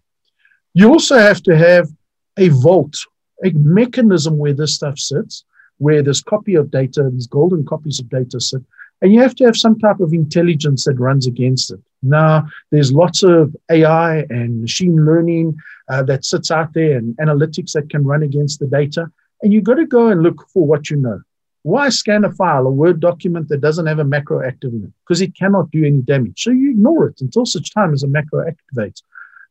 You 0.74 0.90
also 0.90 1.18
have 1.18 1.42
to 1.44 1.56
have 1.56 1.90
a 2.38 2.50
vault, 2.50 2.98
a 3.44 3.52
mechanism 3.52 4.38
where 4.38 4.54
this 4.54 4.76
stuff 4.76 4.98
sits, 4.98 5.46
where 5.78 6.02
this 6.02 6.22
copy 6.22 6.56
of 6.56 6.72
data, 6.72 7.10
these 7.12 7.28
golden 7.28 7.66
copies 7.66 8.00
of 8.00 8.10
data 8.10 8.40
sit, 8.40 8.62
and 9.02 9.14
you 9.14 9.22
have 9.22 9.36
to 9.36 9.46
have 9.46 9.58
some 9.58 9.78
type 9.78 10.00
of 10.00 10.14
intelligence 10.14 10.86
that 10.86 11.00
runs 11.00 11.28
against 11.28 11.72
it. 11.72 11.80
Now, 12.02 12.48
there's 12.72 12.92
lots 12.92 13.24
of 13.24 13.56
AI 13.70 14.20
and 14.30 14.62
machine 14.62 15.06
learning 15.06 15.56
uh, 15.90 16.04
that 16.04 16.26
sits 16.26 16.50
out 16.50 16.74
there 16.74 16.98
and 16.98 17.16
analytics 17.18 17.74
that 17.74 17.90
can 17.90 18.04
run 18.04 18.24
against 18.24 18.60
the 18.60 18.68
data. 18.68 19.12
And 19.42 19.52
you've 19.52 19.64
got 19.64 19.76
to 19.76 19.86
go 19.86 20.08
and 20.08 20.24
look 20.24 20.48
for 20.50 20.66
what 20.66 20.90
you 20.90 20.98
know. 20.98 21.22
Why 21.66 21.90
scan 21.90 22.26
a 22.26 22.32
file, 22.32 22.68
a 22.68 22.70
Word 22.70 23.00
document 23.00 23.50
that 23.50 23.60
doesn't 23.60 23.88
have 23.88 23.98
a 23.98 24.04
macro 24.04 24.48
active 24.48 24.72
in 24.72 24.84
it? 24.84 24.92
Because 25.04 25.20
it 25.20 25.36
cannot 25.36 25.72
do 25.72 25.84
any 25.84 26.02
damage. 26.04 26.44
So 26.44 26.52
you 26.52 26.70
ignore 26.70 27.08
it 27.08 27.22
until 27.22 27.44
such 27.44 27.74
time 27.74 27.92
as 27.92 28.04
a 28.04 28.08
macro 28.08 28.46
activates. 28.46 29.02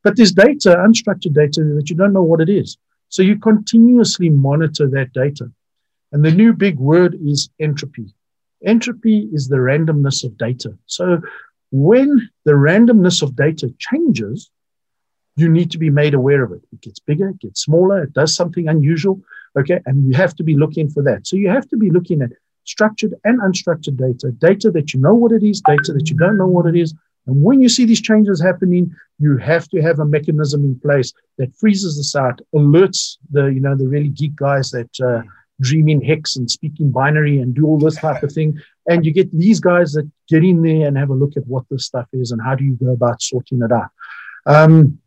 But 0.05 0.17
there's 0.17 0.31
data, 0.31 0.77
unstructured 0.79 1.35
data, 1.35 1.65
that 1.75 1.91
you 1.91 1.97
don't 1.97 2.13
know 2.13 2.23
what 2.23 2.41
it 2.41 2.49
is. 2.49 2.79
So 3.09 3.23
you 3.23 3.37
continuously 3.37 4.29
monitor 4.29 4.87
that 4.91 5.13
data. 5.13 5.51
And 6.13 6.25
the 6.25 6.31
new 6.31 6.53
big 6.53 6.79
word 6.79 7.19
is 7.21 7.51
entropy. 7.59 8.15
Entropy 8.65 9.29
is 9.33 9.49
the 9.49 9.57
randomness 9.57 10.23
of 10.23 10.39
data. 10.39 10.79
So 10.87 11.21
when 11.73 12.31
the 12.45 12.53
randomness 12.53 13.23
of 13.23 13.35
data 13.35 13.75
changes, 13.81 14.53
you 15.35 15.49
need 15.49 15.73
to 15.73 15.79
be 15.79 15.91
made 15.91 16.15
aware 16.15 16.45
of 16.45 16.53
it. 16.53 16.63
It 16.73 16.81
gets 16.81 17.01
bigger, 17.01 17.31
it 17.31 17.41
gets 17.41 17.63
smaller, 17.63 18.05
it 18.05 18.13
does 18.13 18.37
something 18.37 18.69
unusual. 18.69 19.21
Okay. 19.59 19.81
And 19.87 20.07
you 20.07 20.15
have 20.15 20.35
to 20.37 20.45
be 20.45 20.57
looking 20.57 20.89
for 20.89 21.03
that. 21.05 21.27
So 21.27 21.37
you 21.37 21.49
have 21.49 21.69
to 21.69 21.77
be 21.77 21.91
looking 21.91 22.23
at 22.23 22.31
structured 22.65 23.15
and 23.25 23.41
unstructured 23.41 23.97
data, 23.97 24.33
data 24.33 24.71
that 24.71 24.95
you 24.95 25.01
know 25.01 25.15
what 25.15 25.33
it 25.33 25.43
is, 25.43 25.61
data 25.61 25.93
that 25.93 26.11
you 26.11 26.17
don't 26.17 26.39
know 26.39 26.47
what 26.47 26.67
it 26.67 26.77
is. 26.77 26.95
And 27.27 27.43
when 27.43 27.61
you 27.63 27.69
see 27.69 27.85
these 27.85 28.03
changes 28.03 28.41
happening, 28.41 28.95
you 29.19 29.37
have 29.39 29.69
to 29.69 29.81
have 29.81 29.99
a 29.99 30.05
mechanism 30.05 30.65
in 30.65 30.79
place 30.81 31.13
that 31.39 31.55
freezes 31.57 31.97
this 31.97 32.15
out, 32.17 32.41
alerts 32.55 33.17
the, 33.31 33.47
you 33.47 33.61
know, 33.61 33.77
the 33.77 33.89
really 33.89 34.09
geek 34.09 34.37
guys 34.37 34.71
that 34.73 34.91
uh, 35.01 35.23
dream 35.61 35.89
in 35.89 36.03
hex 36.03 36.37
and 36.37 36.51
speak 36.51 36.81
in 36.81 36.91
binary 36.91 37.39
and 37.39 37.55
do 37.55 37.67
all 37.67 37.79
this 37.79 37.97
type 37.97 38.23
of 38.23 38.33
thing. 38.33 38.59
And 38.87 39.07
you 39.07 39.13
get 39.13 39.31
these 39.33 39.61
guys 39.61 39.93
that 39.93 40.11
get 40.29 40.45
in 40.45 40.63
there 40.63 40.87
and 40.87 40.99
have 40.99 41.11
a 41.11 41.15
look 41.15 41.37
at 41.37 41.47
what 41.47 41.65
this 41.71 41.87
stuff 41.87 42.09
is 42.13 42.33
and 42.33 42.43
how 42.43 42.55
do 42.55 42.65
you 42.65 42.75
go 42.75 42.93
about 42.93 43.23
sorting 43.23 43.63
it 43.63 43.73
out. 43.73 43.91
Um, 44.47 44.99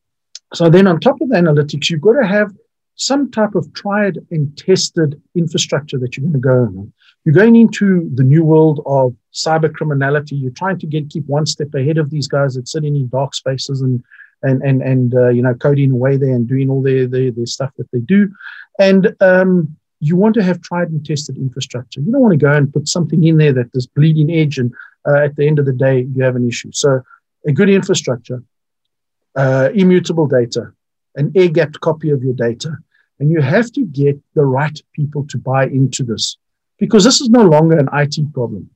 so 0.53 0.69
then 0.69 0.87
on 0.87 0.99
top 0.99 1.21
of 1.21 1.29
the 1.29 1.35
analytics, 1.35 1.89
you've 1.89 2.01
got 2.01 2.13
to 2.13 2.25
have 2.25 2.51
some 2.97 3.31
type 3.31 3.55
of 3.55 3.71
tried 3.73 4.17
and 4.31 4.55
tested 4.57 5.21
infrastructure 5.35 5.97
that 5.99 6.17
you're 6.17 6.23
going 6.23 6.33
to 6.33 6.39
go 6.39 6.79
on. 6.79 6.93
You're 7.23 7.35
going 7.35 7.55
into 7.55 8.09
the 8.13 8.23
new 8.23 8.43
world 8.43 8.81
of 8.85 9.15
cyber 9.33 9.71
criminality. 9.71 10.35
You're 10.35 10.51
trying 10.51 10.79
to 10.79 10.87
get 10.87 11.09
keep 11.09 11.25
one 11.27 11.45
step 11.45 11.73
ahead 11.73 11.97
of 11.97 12.09
these 12.09 12.27
guys 12.27 12.55
that 12.55 12.67
sit 12.67 12.83
in 12.83 13.07
dark 13.09 13.35
spaces 13.35 13.81
and 13.81 14.03
and 14.43 14.61
and 14.61 14.81
and 14.81 15.15
uh, 15.15 15.29
you 15.29 15.41
know 15.41 15.53
coding 15.53 15.91
away 15.91 16.17
there 16.17 16.33
and 16.33 16.47
doing 16.47 16.69
all 16.69 16.81
their, 16.81 17.07
their 17.07 17.31
their 17.31 17.45
stuff 17.45 17.71
that 17.77 17.89
they 17.91 17.99
do. 17.99 18.29
And 18.79 19.15
um, 19.21 19.75
you 19.99 20.15
want 20.15 20.35
to 20.35 20.43
have 20.43 20.61
tried 20.61 20.89
and 20.89 21.05
tested 21.05 21.37
infrastructure. 21.37 22.01
You 22.01 22.11
don't 22.11 22.21
want 22.21 22.33
to 22.33 22.45
go 22.45 22.51
and 22.51 22.71
put 22.71 22.87
something 22.87 23.23
in 23.23 23.37
there 23.37 23.53
that 23.53 23.69
is 23.73 23.87
bleeding 23.87 24.31
edge, 24.31 24.57
and 24.57 24.73
uh, 25.07 25.17
at 25.17 25.35
the 25.35 25.47
end 25.47 25.59
of 25.59 25.65
the 25.65 25.73
day, 25.73 26.07
you 26.15 26.23
have 26.23 26.35
an 26.35 26.47
issue. 26.47 26.71
So, 26.71 27.01
a 27.45 27.51
good 27.51 27.69
infrastructure, 27.69 28.43
uh, 29.35 29.69
immutable 29.73 30.27
data, 30.27 30.71
an 31.15 31.31
air 31.35 31.49
gapped 31.49 31.79
copy 31.81 32.11
of 32.11 32.23
your 32.23 32.33
data, 32.33 32.77
and 33.19 33.31
you 33.31 33.41
have 33.41 33.71
to 33.73 33.85
get 33.85 34.19
the 34.35 34.45
right 34.45 34.79
people 34.93 35.25
to 35.27 35.37
buy 35.37 35.65
into 35.65 36.03
this 36.03 36.37
because 36.77 37.03
this 37.03 37.21
is 37.21 37.29
no 37.29 37.43
longer 37.43 37.77
an 37.77 37.89
IT 37.93 38.33
problem. 38.33 38.69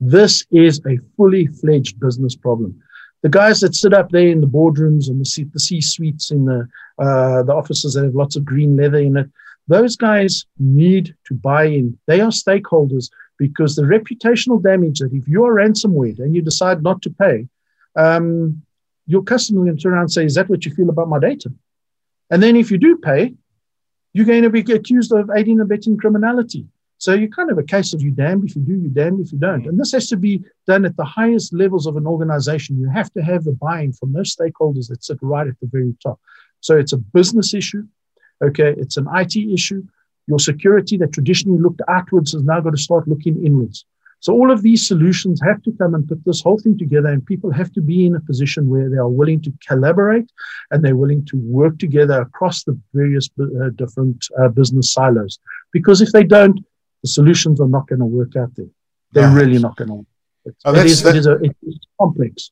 This 0.00 0.44
is 0.50 0.80
a 0.86 0.98
fully 1.16 1.46
fledged 1.46 1.98
business 2.00 2.34
problem. 2.34 2.82
The 3.22 3.28
guys 3.28 3.60
that 3.60 3.74
sit 3.74 3.94
up 3.94 4.10
there 4.10 4.28
in 4.28 4.40
the 4.40 4.46
boardrooms 4.46 5.08
and 5.08 5.20
the 5.20 5.24
C, 5.24 5.44
the 5.44 5.60
C 5.60 5.80
suites 5.80 6.30
in 6.30 6.44
the, 6.44 6.68
uh, 6.98 7.42
the 7.44 7.54
offices 7.54 7.94
that 7.94 8.04
have 8.04 8.14
lots 8.14 8.36
of 8.36 8.44
green 8.44 8.76
leather 8.76 8.98
in 8.98 9.16
it, 9.16 9.30
those 9.68 9.96
guys 9.96 10.46
need 10.58 11.14
to 11.26 11.34
buy 11.34 11.64
in. 11.64 11.98
They 12.06 12.20
are 12.20 12.30
stakeholders 12.30 13.10
because 13.38 13.74
the 13.74 13.82
reputational 13.82 14.62
damage 14.62 15.00
that 15.00 15.12
if 15.12 15.26
you 15.26 15.44
are 15.44 15.54
ransomware 15.54 16.18
and 16.18 16.34
you 16.34 16.42
decide 16.42 16.82
not 16.82 17.02
to 17.02 17.10
pay, 17.10 17.48
um, 17.96 18.62
your 19.06 19.22
customer 19.22 19.62
will 19.62 19.76
turn 19.76 19.92
around 19.92 20.02
and 20.02 20.12
say, 20.12 20.24
Is 20.24 20.34
that 20.34 20.48
what 20.48 20.64
you 20.64 20.74
feel 20.74 20.90
about 20.90 21.08
my 21.08 21.18
data? 21.18 21.52
And 22.30 22.42
then 22.42 22.56
if 22.56 22.70
you 22.70 22.78
do 22.78 22.96
pay, 22.96 23.34
you're 24.16 24.24
going 24.24 24.44
to 24.44 24.48
be 24.48 24.60
accused 24.72 25.12
of 25.12 25.28
aiding 25.36 25.60
and 25.60 25.70
abetting 25.70 25.98
criminality. 25.98 26.66
So 26.96 27.12
you're 27.12 27.28
kind 27.28 27.50
of 27.50 27.58
a 27.58 27.62
case 27.62 27.92
of 27.92 28.00
you 28.00 28.10
damned 28.10 28.48
if 28.48 28.56
you 28.56 28.62
do, 28.62 28.72
you 28.72 28.88
damned 28.88 29.20
if 29.20 29.30
you 29.30 29.36
don't. 29.36 29.64
Mm. 29.64 29.68
And 29.68 29.78
this 29.78 29.92
has 29.92 30.08
to 30.08 30.16
be 30.16 30.42
done 30.66 30.86
at 30.86 30.96
the 30.96 31.04
highest 31.04 31.52
levels 31.52 31.86
of 31.86 31.98
an 31.98 32.06
organization. 32.06 32.80
You 32.80 32.88
have 32.88 33.12
to 33.12 33.22
have 33.22 33.44
the 33.44 33.52
buy-in 33.52 33.92
from 33.92 34.14
those 34.14 34.34
stakeholders 34.34 34.88
that 34.88 35.04
sit 35.04 35.18
right 35.20 35.46
at 35.46 35.60
the 35.60 35.66
very 35.66 35.94
top. 36.02 36.18
So 36.62 36.78
it's 36.78 36.94
a 36.94 36.96
business 36.96 37.52
issue. 37.52 37.86
Okay, 38.42 38.74
it's 38.78 38.96
an 38.96 39.06
IT 39.14 39.36
issue. 39.36 39.82
Your 40.28 40.38
security 40.38 40.96
that 40.96 41.12
traditionally 41.12 41.60
looked 41.60 41.82
outwards 41.86 42.32
has 42.32 42.42
now 42.42 42.60
got 42.60 42.70
to 42.70 42.78
start 42.78 43.06
looking 43.06 43.44
inwards. 43.44 43.84
So 44.20 44.32
all 44.32 44.50
of 44.50 44.62
these 44.62 44.86
solutions 44.86 45.40
have 45.44 45.62
to 45.64 45.72
come 45.72 45.94
and 45.94 46.08
put 46.08 46.24
this 46.24 46.42
whole 46.42 46.58
thing 46.58 46.76
together, 46.78 47.08
and 47.08 47.24
people 47.24 47.50
have 47.52 47.72
to 47.74 47.80
be 47.80 48.06
in 48.06 48.16
a 48.16 48.20
position 48.20 48.68
where 48.68 48.88
they 48.88 48.96
are 48.96 49.08
willing 49.08 49.40
to 49.42 49.52
collaborate 49.66 50.30
and 50.70 50.82
they're 50.82 50.96
willing 50.96 51.24
to 51.26 51.36
work 51.36 51.78
together 51.78 52.20
across 52.22 52.64
the 52.64 52.78
various 52.94 53.28
uh, 53.40 53.70
different 53.76 54.26
uh, 54.40 54.48
business 54.48 54.92
silos. 54.92 55.38
Because 55.72 56.00
if 56.00 56.10
they 56.12 56.24
don't, 56.24 56.58
the 57.02 57.08
solutions 57.08 57.60
are 57.60 57.68
not 57.68 57.86
going 57.88 58.00
to 58.00 58.06
work 58.06 58.36
out 58.36 58.54
there. 58.56 58.66
They're 59.12 59.30
really 59.30 59.58
not 59.58 59.76
going 59.76 59.90
to. 59.90 60.06
Oh, 60.64 60.74
it, 60.74 60.86
is, 60.86 61.04
it 61.04 61.16
is 61.16 61.26
a, 61.26 61.38
it's 61.42 61.86
complex. 61.98 62.50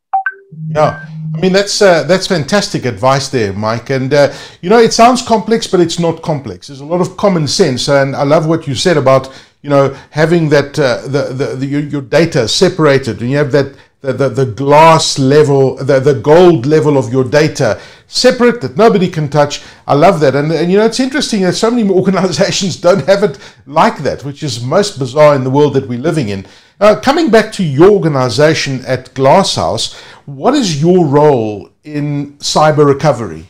Yeah, 0.68 1.06
I 1.34 1.40
mean 1.40 1.52
that's 1.52 1.82
uh, 1.82 2.04
that's 2.04 2.26
fantastic 2.26 2.84
advice 2.84 3.28
there, 3.28 3.52
Mike. 3.52 3.90
And 3.90 4.12
uh, 4.12 4.32
you 4.60 4.70
know, 4.70 4.78
it 4.78 4.92
sounds 4.92 5.22
complex, 5.22 5.66
but 5.66 5.80
it's 5.80 5.98
not 5.98 6.22
complex. 6.22 6.68
There's 6.68 6.80
a 6.80 6.84
lot 6.84 7.00
of 7.00 7.16
common 7.16 7.48
sense, 7.48 7.88
and 7.88 8.14
I 8.14 8.22
love 8.22 8.46
what 8.46 8.66
you 8.66 8.74
said 8.74 8.96
about 8.96 9.28
you 9.64 9.70
know 9.70 9.96
having 10.10 10.50
that 10.50 10.78
uh, 10.78 11.00
the, 11.08 11.32
the, 11.32 11.56
the 11.56 11.66
your, 11.66 12.02
data 12.02 12.46
separated, 12.46 13.22
and 13.22 13.30
you 13.30 13.38
have 13.38 13.50
that 13.52 13.74
the, 14.02 14.12
the, 14.12 14.28
the 14.28 14.44
glass 14.44 15.18
level, 15.18 15.76
the, 15.76 15.98
the 15.98 16.12
gold 16.12 16.66
level 16.66 16.98
of 16.98 17.10
your 17.10 17.24
data 17.24 17.80
separate 18.06 18.60
that 18.60 18.76
nobody 18.76 19.08
can 19.08 19.30
touch. 19.30 19.62
I 19.86 19.94
love 19.94 20.20
that, 20.20 20.36
and 20.36 20.52
and 20.52 20.70
you 20.70 20.76
know 20.76 20.84
it's 20.84 21.00
interesting 21.00 21.40
that 21.42 21.54
so 21.54 21.70
many 21.70 21.88
organizations 22.00 22.76
don't 22.76 23.06
have 23.06 23.22
it 23.22 23.38
like 23.66 23.98
that, 24.02 24.22
which 24.22 24.42
is 24.42 24.62
most 24.62 24.98
bizarre 24.98 25.34
in 25.34 25.44
the 25.44 25.50
world 25.50 25.72
that 25.74 25.88
we're 25.88 25.98
living 26.10 26.28
in. 26.28 26.44
Uh, 26.78 27.00
coming 27.00 27.30
back 27.30 27.50
to 27.52 27.64
your 27.64 27.90
organization 27.90 28.84
at 28.84 29.14
Glasshouse, 29.14 29.94
what 30.26 30.52
is 30.52 30.82
your 30.82 31.06
role 31.06 31.70
in 31.84 32.36
cyber 32.38 32.84
recovery? 32.84 33.46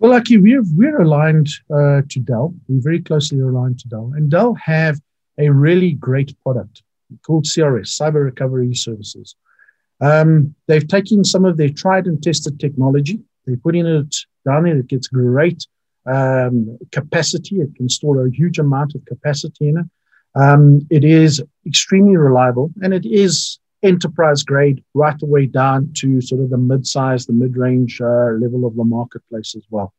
Well, 0.00 0.14
Aki, 0.14 0.38
we're, 0.38 0.62
we're 0.74 1.02
aligned 1.02 1.50
uh, 1.70 2.00
to 2.08 2.20
Dell. 2.20 2.54
We're 2.68 2.80
very 2.80 3.02
closely 3.02 3.38
aligned 3.38 3.80
to 3.80 3.88
Dell. 3.88 4.12
And 4.16 4.30
Dell 4.30 4.54
have 4.54 4.98
a 5.38 5.50
really 5.50 5.92
great 5.92 6.34
product 6.42 6.82
called 7.26 7.44
CRS, 7.44 8.00
Cyber 8.00 8.24
Recovery 8.24 8.74
Services. 8.74 9.36
Um, 10.00 10.54
they've 10.66 10.88
taken 10.88 11.22
some 11.22 11.44
of 11.44 11.58
their 11.58 11.68
tried 11.68 12.06
and 12.06 12.22
tested 12.22 12.58
technology, 12.58 13.20
they're 13.44 13.58
putting 13.58 13.86
it 13.86 14.16
down 14.46 14.64
there. 14.64 14.78
It 14.78 14.88
gets 14.88 15.08
great 15.08 15.66
um, 16.06 16.78
capacity. 16.92 17.56
It 17.56 17.74
can 17.76 17.90
store 17.90 18.24
a 18.24 18.30
huge 18.30 18.58
amount 18.58 18.94
of 18.94 19.04
capacity 19.04 19.68
in 19.68 19.78
it. 19.78 19.86
Um, 20.34 20.80
it 20.88 21.04
is 21.04 21.42
extremely 21.66 22.16
reliable 22.16 22.70
and 22.82 22.94
it 22.94 23.04
is 23.04 23.58
enterprise 23.82 24.42
grade 24.42 24.82
right 24.94 25.18
the 25.18 25.26
way 25.26 25.46
down 25.46 25.92
to 25.94 26.20
sort 26.20 26.40
of 26.42 26.50
the 26.50 26.58
mid-size, 26.58 27.26
the 27.26 27.32
mid-range 27.32 28.00
uh, 28.00 28.32
level 28.32 28.66
of 28.66 28.76
the 28.76 28.84
marketplace 28.84 29.54
as 29.56 29.64
well. 29.70 29.92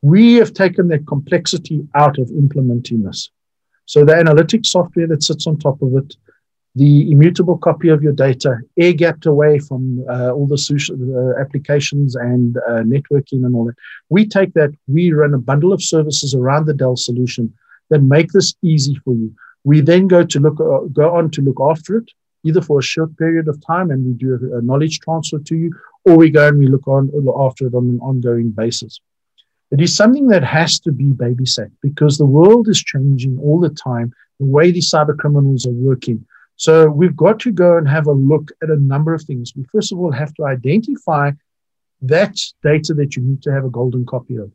We 0.00 0.34
have 0.34 0.54
taken 0.54 0.88
the 0.88 1.00
complexity 1.00 1.86
out 1.94 2.18
of 2.18 2.30
implementing 2.30 3.02
this. 3.02 3.30
So 3.84 4.04
the 4.04 4.12
analytics 4.12 4.66
software 4.66 5.06
that 5.08 5.22
sits 5.22 5.46
on 5.46 5.58
top 5.58 5.82
of 5.82 5.94
it, 5.96 6.14
the 6.74 7.10
immutable 7.10 7.58
copy 7.58 7.88
of 7.88 8.02
your 8.02 8.12
data, 8.12 8.58
air 8.78 8.92
gapped 8.92 9.26
away 9.26 9.58
from 9.58 10.04
uh, 10.08 10.30
all 10.30 10.46
the 10.46 10.58
social, 10.58 10.96
uh, 10.96 11.40
applications 11.40 12.14
and 12.14 12.56
uh, 12.58 12.82
networking 12.82 13.44
and 13.44 13.54
all 13.56 13.64
that. 13.64 13.74
We 14.10 14.26
take 14.26 14.54
that, 14.54 14.72
we 14.86 15.12
run 15.12 15.34
a 15.34 15.38
bundle 15.38 15.72
of 15.72 15.82
services 15.82 16.34
around 16.34 16.66
the 16.66 16.74
Dell 16.74 16.96
solution 16.96 17.52
that 17.90 18.02
make 18.02 18.30
this 18.32 18.54
easy 18.62 18.94
for 19.04 19.14
you. 19.14 19.34
We 19.64 19.80
then 19.80 20.06
go 20.06 20.24
to 20.24 20.40
look 20.40 20.60
uh, 20.60 20.86
go 20.92 21.16
on 21.16 21.30
to 21.32 21.42
look 21.42 21.58
after 21.60 21.96
it, 21.96 22.10
either 22.44 22.62
for 22.62 22.78
a 22.78 22.82
short 22.82 23.16
period 23.16 23.48
of 23.48 23.64
time, 23.66 23.90
and 23.90 24.04
we 24.04 24.12
do 24.12 24.34
a, 24.54 24.62
knowledge 24.62 25.00
transfer 25.00 25.38
to 25.38 25.56
you, 25.56 25.72
or 26.04 26.16
we 26.16 26.30
go 26.30 26.48
and 26.48 26.58
we 26.58 26.66
look 26.66 26.86
on 26.86 27.10
after 27.38 27.66
it 27.66 27.74
on 27.74 27.88
an 27.88 28.00
ongoing 28.00 28.50
basis. 28.50 29.00
It 29.70 29.80
is 29.80 29.94
something 29.94 30.28
that 30.28 30.44
has 30.44 30.80
to 30.80 30.92
be 30.92 31.06
babysat 31.06 31.70
because 31.82 32.16
the 32.16 32.24
world 32.24 32.68
is 32.68 32.82
changing 32.82 33.38
all 33.38 33.60
the 33.60 33.68
time. 33.70 34.14
The 34.40 34.46
way 34.46 34.70
these 34.70 34.90
cyber 34.90 35.16
criminals 35.16 35.66
are 35.66 35.72
working. 35.72 36.24
So 36.56 36.88
we've 36.88 37.16
got 37.16 37.38
to 37.40 37.52
go 37.52 37.76
and 37.76 37.86
have 37.88 38.06
a 38.06 38.12
look 38.12 38.50
at 38.62 38.70
a 38.70 38.76
number 38.76 39.12
of 39.14 39.22
things. 39.22 39.52
We 39.54 39.64
first 39.64 39.92
of 39.92 39.98
all 39.98 40.10
have 40.10 40.32
to 40.34 40.44
identify 40.44 41.32
that 42.02 42.36
data 42.62 42.94
that 42.94 43.16
you 43.16 43.22
need 43.22 43.42
to 43.42 43.52
have 43.52 43.64
a 43.64 43.70
golden 43.70 44.06
copy 44.06 44.36
of. 44.36 44.50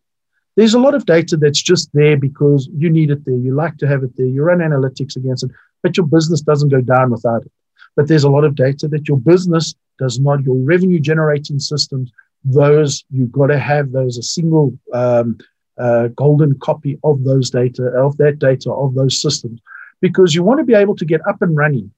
There's 0.56 0.74
a 0.74 0.80
lot 0.80 0.96
of 0.96 1.06
data 1.06 1.38
that's 1.38 1.62
just 1.62 1.90
there 1.94 2.18
because 2.18 2.70
you 2.76 2.90
need 2.90 3.10
it 3.10 3.26
there. 3.26 3.36
You 3.36 3.54
like 3.54 3.78
to 3.78 3.88
have 3.88 4.04
it 4.04 4.16
there. 4.16 4.26
You 4.26 4.44
run 4.44 4.60
analytics 4.60 5.16
against 5.16 5.44
it, 5.44 5.52
but 5.82 5.98
your 5.98 6.06
business 6.06 6.42
doesn't 6.42 6.70
go 6.70 6.82
down 6.82 7.12
without 7.12 7.44
it. 7.46 7.52
But 7.96 8.08
there's 8.08 8.24
a 8.24 8.30
lot 8.30 8.44
of 8.44 8.56
data 8.56 8.88
that 8.88 9.08
your 9.08 9.18
business 9.18 9.76
does 10.00 10.20
not, 10.20 10.44
your 10.44 10.56
revenue 10.56 11.00
generating 11.00 11.60
systems, 11.60 12.12
those 12.44 13.04
you've 13.12 13.32
got 13.32 13.48
to 13.48 13.60
have 13.60 13.92
those 13.92 14.18
a 14.18 14.24
single 14.24 14.78
um, 14.94 15.38
uh, 15.78 16.08
golden 16.10 16.58
copy 16.60 17.00
of 17.04 17.24
those 17.24 17.50
data, 17.50 17.86
of 17.88 18.18
that 18.18 18.40
data, 18.40 18.72
of 18.72 18.96
those 18.96 19.22
systems, 19.22 19.62
because 20.02 20.36
you 20.36 20.44
want 20.44 20.60
to 20.60 20.66
be 20.66 20.74
able 20.74 20.96
to 20.96 21.06
get 21.06 21.26
up 21.28 21.42
and 21.42 21.56
running 21.56 21.92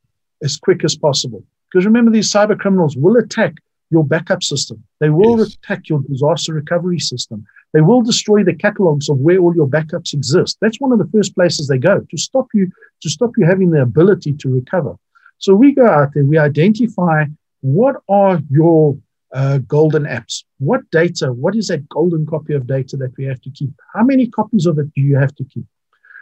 as 0.44 0.58
quick 0.58 0.84
as 0.84 0.96
possible. 0.96 1.44
Because 1.72 1.86
remember, 1.86 2.12
these 2.12 2.32
cyber 2.32 2.58
criminals 2.58 2.96
will 2.96 3.18
attack 3.18 3.56
your 3.90 4.06
backup 4.06 4.44
system. 4.44 4.84
They 5.00 5.10
will 5.10 5.40
yes. 5.40 5.56
attack 5.56 5.90
your 5.90 6.02
disaster 6.02 6.54
recovery 6.54 7.00
system. 7.00 7.46
They 7.74 7.82
will 7.82 8.02
destroy 8.02 8.44
the 8.44 8.54
catalogs 8.54 9.10
of 9.10 9.18
where 9.18 9.40
all 9.40 9.56
your 9.56 9.68
backups 9.68 10.14
exist. 10.14 10.58
That's 10.62 10.80
one 10.80 10.92
of 10.92 11.00
the 11.00 11.10
first 11.14 11.36
places 11.36 11.68
they 11.68 11.78
go 11.78 12.00
to 12.00 12.18
stop 12.18 12.48
you 12.54 12.72
to 13.02 13.10
stop 13.10 13.32
you 13.38 13.46
having 13.46 13.72
the 13.72 13.82
ability 13.82 14.34
to 14.34 14.50
recover. 14.50 14.96
So 15.38 15.54
we 15.54 15.74
go 15.74 15.88
out 15.88 16.13
there, 16.13 16.25
we 16.25 16.38
identify 16.38 17.25
what 17.62 17.98
are 18.08 18.42
your 18.50 18.98
uh, 19.34 19.58
golden 19.60 20.04
apps. 20.04 20.44
What 20.60 20.89
data? 20.92 21.34
What 21.34 21.56
is 21.56 21.68
that 21.68 21.89
golden 21.89 22.25
copy 22.25 22.54
of 22.54 22.68
data 22.68 22.96
that 22.98 23.13
we 23.18 23.25
have 23.25 23.42
to 23.42 23.50
keep? 23.50 23.72
How 23.94 24.04
many 24.04 24.27
copies 24.27 24.65
of 24.65 24.80
it 24.80 24.94
do 24.94 25.01
you 25.01 25.18
have 25.18 25.36
to 25.36 25.44
keep? 25.44 25.65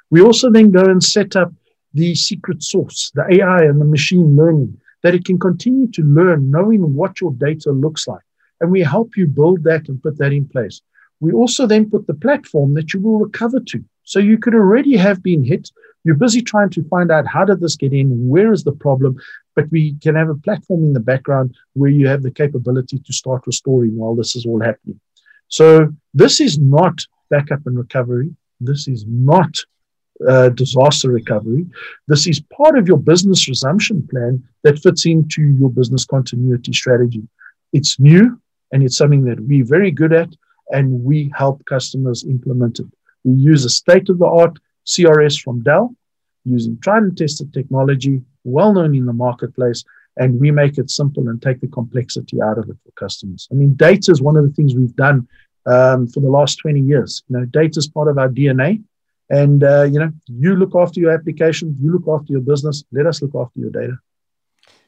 We 0.09 0.21
also 0.21 0.49
then 0.49 0.71
go 0.71 0.83
and 0.83 1.03
set 1.03 1.35
up 1.35 1.51
the 1.93 2.15
secret 2.15 2.63
source, 2.63 3.11
the 3.13 3.25
AI 3.35 3.63
and 3.63 3.79
the 3.79 3.85
machine 3.85 4.35
learning, 4.35 4.79
that 5.03 5.13
it 5.13 5.25
can 5.25 5.39
continue 5.39 5.87
to 5.91 6.01
learn, 6.01 6.49
knowing 6.49 6.93
what 6.95 7.21
your 7.21 7.33
data 7.33 7.71
looks 7.71 8.07
like. 8.07 8.23
And 8.61 8.71
we 8.71 8.81
help 8.81 9.15
you 9.15 9.27
build 9.27 9.63
that 9.65 9.89
and 9.89 10.01
put 10.01 10.17
that 10.17 10.33
in 10.33 10.47
place. 10.47 10.81
We 11.19 11.31
also 11.33 11.67
then 11.67 11.89
put 11.89 12.07
the 12.07 12.13
platform 12.13 12.73
that 12.73 12.93
you 12.93 12.99
will 12.99 13.19
recover 13.19 13.59
to. 13.59 13.83
So 14.03 14.19
you 14.19 14.37
could 14.37 14.55
already 14.55 14.97
have 14.97 15.21
been 15.21 15.43
hit. 15.43 15.69
You're 16.03 16.15
busy 16.15 16.41
trying 16.41 16.69
to 16.71 16.83
find 16.89 17.11
out 17.11 17.25
how 17.27 17.45
did 17.45 17.61
this 17.61 17.75
get 17.75 17.93
in? 17.93 18.27
Where 18.27 18.51
is 18.51 18.63
the 18.63 18.73
problem? 18.73 19.17
but 19.55 19.69
we 19.71 19.95
can 20.01 20.15
have 20.15 20.29
a 20.29 20.35
platform 20.35 20.83
in 20.83 20.93
the 20.93 20.99
background 20.99 21.55
where 21.73 21.89
you 21.89 22.07
have 22.07 22.23
the 22.23 22.31
capability 22.31 22.99
to 22.99 23.13
start 23.13 23.45
restoring 23.45 23.95
while 23.95 24.15
this 24.15 24.35
is 24.35 24.45
all 24.45 24.61
happening. 24.61 24.99
So 25.47 25.93
this 26.13 26.39
is 26.39 26.57
not 26.57 26.99
backup 27.29 27.65
and 27.65 27.77
recovery. 27.77 28.35
This 28.59 28.87
is 28.87 29.05
not 29.07 29.55
uh, 30.27 30.49
disaster 30.49 31.09
recovery. 31.09 31.65
This 32.07 32.27
is 32.27 32.39
part 32.39 32.77
of 32.77 32.87
your 32.87 32.97
business 32.97 33.47
resumption 33.47 34.07
plan 34.09 34.43
that 34.63 34.79
fits 34.79 35.05
into 35.05 35.41
your 35.41 35.69
business 35.69 36.05
continuity 36.05 36.73
strategy. 36.73 37.27
It's 37.73 37.99
new 37.99 38.39
and 38.71 38.83
it's 38.83 38.97
something 38.97 39.25
that 39.25 39.39
we're 39.39 39.65
very 39.65 39.91
good 39.91 40.13
at 40.13 40.29
and 40.69 41.03
we 41.03 41.31
help 41.35 41.63
customers 41.65 42.23
implement 42.23 42.79
it. 42.79 42.87
We 43.23 43.33
use 43.33 43.65
a 43.65 43.69
state 43.69 44.09
of 44.09 44.19
the 44.19 44.25
art 44.25 44.57
CRS 44.85 45.41
from 45.41 45.61
Dell 45.61 45.95
using 46.45 46.77
tried 46.79 47.03
and 47.03 47.17
tested 47.17 47.53
technology 47.53 48.21
well 48.43 48.73
known 48.73 48.95
in 48.95 49.05
the 49.05 49.13
marketplace, 49.13 49.83
and 50.17 50.39
we 50.39 50.51
make 50.51 50.77
it 50.77 50.89
simple 50.89 51.29
and 51.29 51.41
take 51.41 51.61
the 51.61 51.67
complexity 51.67 52.41
out 52.41 52.57
of 52.57 52.69
it 52.69 52.77
for 52.83 52.91
customers. 52.91 53.47
I 53.51 53.55
mean, 53.55 53.73
data 53.75 54.11
is 54.11 54.21
one 54.21 54.35
of 54.35 54.43
the 54.43 54.51
things 54.51 54.75
we've 54.75 54.95
done 54.95 55.27
um, 55.65 56.07
for 56.07 56.19
the 56.19 56.29
last 56.29 56.57
20 56.57 56.81
years. 56.81 57.23
You 57.29 57.37
know, 57.37 57.45
data 57.45 57.79
is 57.79 57.87
part 57.87 58.09
of 58.09 58.17
our 58.17 58.29
DNA. 58.29 58.83
And, 59.29 59.63
uh, 59.63 59.83
you 59.83 59.99
know, 59.99 60.11
you 60.27 60.55
look 60.55 60.75
after 60.75 60.99
your 60.99 61.11
application, 61.11 61.75
you 61.79 61.91
look 61.91 62.07
after 62.07 62.33
your 62.33 62.41
business, 62.41 62.83
let 62.91 63.07
us 63.07 63.21
look 63.21 63.33
after 63.35 63.59
your 63.59 63.71
data. 63.71 63.97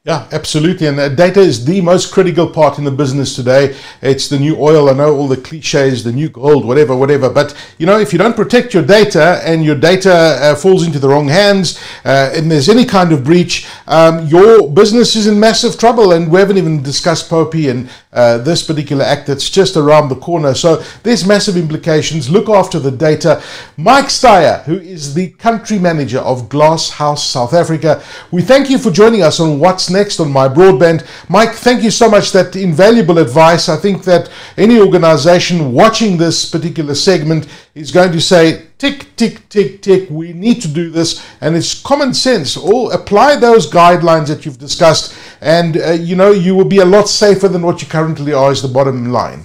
Yeah, 0.06 0.28
absolutely. 0.30 0.86
And 0.86 1.00
uh, 1.00 1.08
data 1.08 1.40
is 1.40 1.64
the 1.64 1.80
most 1.80 2.12
critical 2.12 2.48
part 2.48 2.78
in 2.78 2.84
the 2.84 2.92
business 2.92 3.34
today. 3.34 3.76
It's 4.00 4.28
the 4.28 4.38
new 4.38 4.56
oil. 4.56 4.88
I 4.88 4.92
know 4.92 5.12
all 5.12 5.26
the 5.26 5.36
cliches, 5.36 6.04
the 6.04 6.12
new 6.12 6.28
gold, 6.28 6.64
whatever, 6.64 6.94
whatever. 6.94 7.28
But, 7.28 7.56
you 7.78 7.86
know, 7.86 7.98
if 7.98 8.12
you 8.12 8.18
don't 8.20 8.36
protect 8.36 8.72
your 8.72 8.84
data 8.84 9.40
and 9.42 9.64
your 9.64 9.74
data 9.74 10.12
uh, 10.14 10.54
falls 10.54 10.86
into 10.86 11.00
the 11.00 11.08
wrong 11.08 11.26
hands 11.26 11.82
uh, 12.04 12.30
and 12.36 12.48
there's 12.48 12.68
any 12.68 12.84
kind 12.84 13.10
of 13.12 13.24
breach, 13.24 13.66
um, 13.88 14.24
your 14.28 14.70
business 14.70 15.16
is 15.16 15.26
in 15.26 15.40
massive 15.40 15.76
trouble. 15.76 16.12
And 16.12 16.30
we 16.30 16.38
haven't 16.38 16.58
even 16.58 16.84
discussed 16.84 17.28
POPI 17.28 17.70
and 17.72 17.90
uh, 18.12 18.38
this 18.38 18.62
particular 18.62 19.04
act 19.04 19.26
that's 19.26 19.50
just 19.50 19.76
around 19.76 20.08
the 20.08 20.14
corner. 20.14 20.54
So 20.54 20.84
there's 21.02 21.26
massive 21.26 21.56
implications. 21.56 22.30
Look 22.30 22.48
after 22.48 22.78
the 22.78 22.92
data. 22.92 23.42
Mike 23.76 24.06
Steyer, 24.06 24.62
who 24.62 24.78
is 24.78 25.14
the 25.14 25.30
country 25.30 25.80
manager 25.80 26.20
of 26.20 26.48
Glasshouse 26.48 27.26
South 27.26 27.52
Africa, 27.52 28.00
we 28.30 28.40
thank 28.40 28.70
you 28.70 28.78
for 28.78 28.92
joining 28.92 29.22
us 29.22 29.40
on 29.40 29.58
What's 29.58 29.90
Next 29.96 30.20
on 30.20 30.28
MyBroadband. 30.30 31.06
Mike, 31.30 31.54
thank 31.54 31.82
you 31.82 31.90
so 31.90 32.10
much. 32.10 32.30
That 32.32 32.54
invaluable 32.54 33.16
advice. 33.16 33.70
I 33.70 33.76
think 33.76 34.04
that 34.04 34.30
any 34.58 34.78
organization 34.78 35.72
watching 35.72 36.18
this 36.18 36.50
particular 36.50 36.94
segment 36.94 37.48
is 37.74 37.90
going 37.90 38.12
to 38.12 38.20
say, 38.20 38.66
tick, 38.76 39.16
tick, 39.16 39.48
tick, 39.48 39.80
tick, 39.80 40.10
we 40.10 40.34
need 40.34 40.60
to 40.60 40.68
do 40.68 40.90
this. 40.90 41.26
And 41.40 41.56
it's 41.56 41.80
common 41.80 42.12
sense. 42.12 42.58
All 42.58 42.90
apply 42.90 43.36
those 43.36 43.70
guidelines 43.70 44.28
that 44.28 44.44
you've 44.44 44.58
discussed, 44.58 45.16
and 45.40 45.78
uh, 45.78 45.92
you 45.92 46.14
know, 46.14 46.30
you 46.30 46.54
will 46.54 46.68
be 46.76 46.80
a 46.80 46.84
lot 46.84 47.08
safer 47.08 47.48
than 47.48 47.62
what 47.62 47.80
you 47.80 47.88
currently 47.88 48.34
are, 48.34 48.52
is 48.52 48.60
the 48.60 48.68
bottom 48.68 49.10
line. 49.10 49.44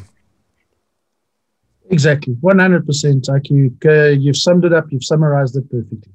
Exactly, 1.90 2.34
100%. 2.34 3.30
Like 3.30 3.50
you, 3.50 3.78
uh, 3.86 4.10
you've 4.24 4.38
summed 4.38 4.66
it 4.66 4.74
up, 4.74 4.86
you've 4.92 5.06
summarized 5.06 5.56
it 5.56 5.70
perfectly. 5.72 6.12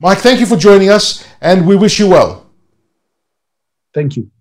Mike, 0.00 0.18
thank 0.18 0.40
you 0.40 0.46
for 0.46 0.56
joining 0.56 0.90
us, 0.90 1.24
and 1.40 1.66
we 1.66 1.76
wish 1.76 2.00
you 2.00 2.08
well. 2.08 2.45
Thank 3.96 4.16
you. 4.18 4.35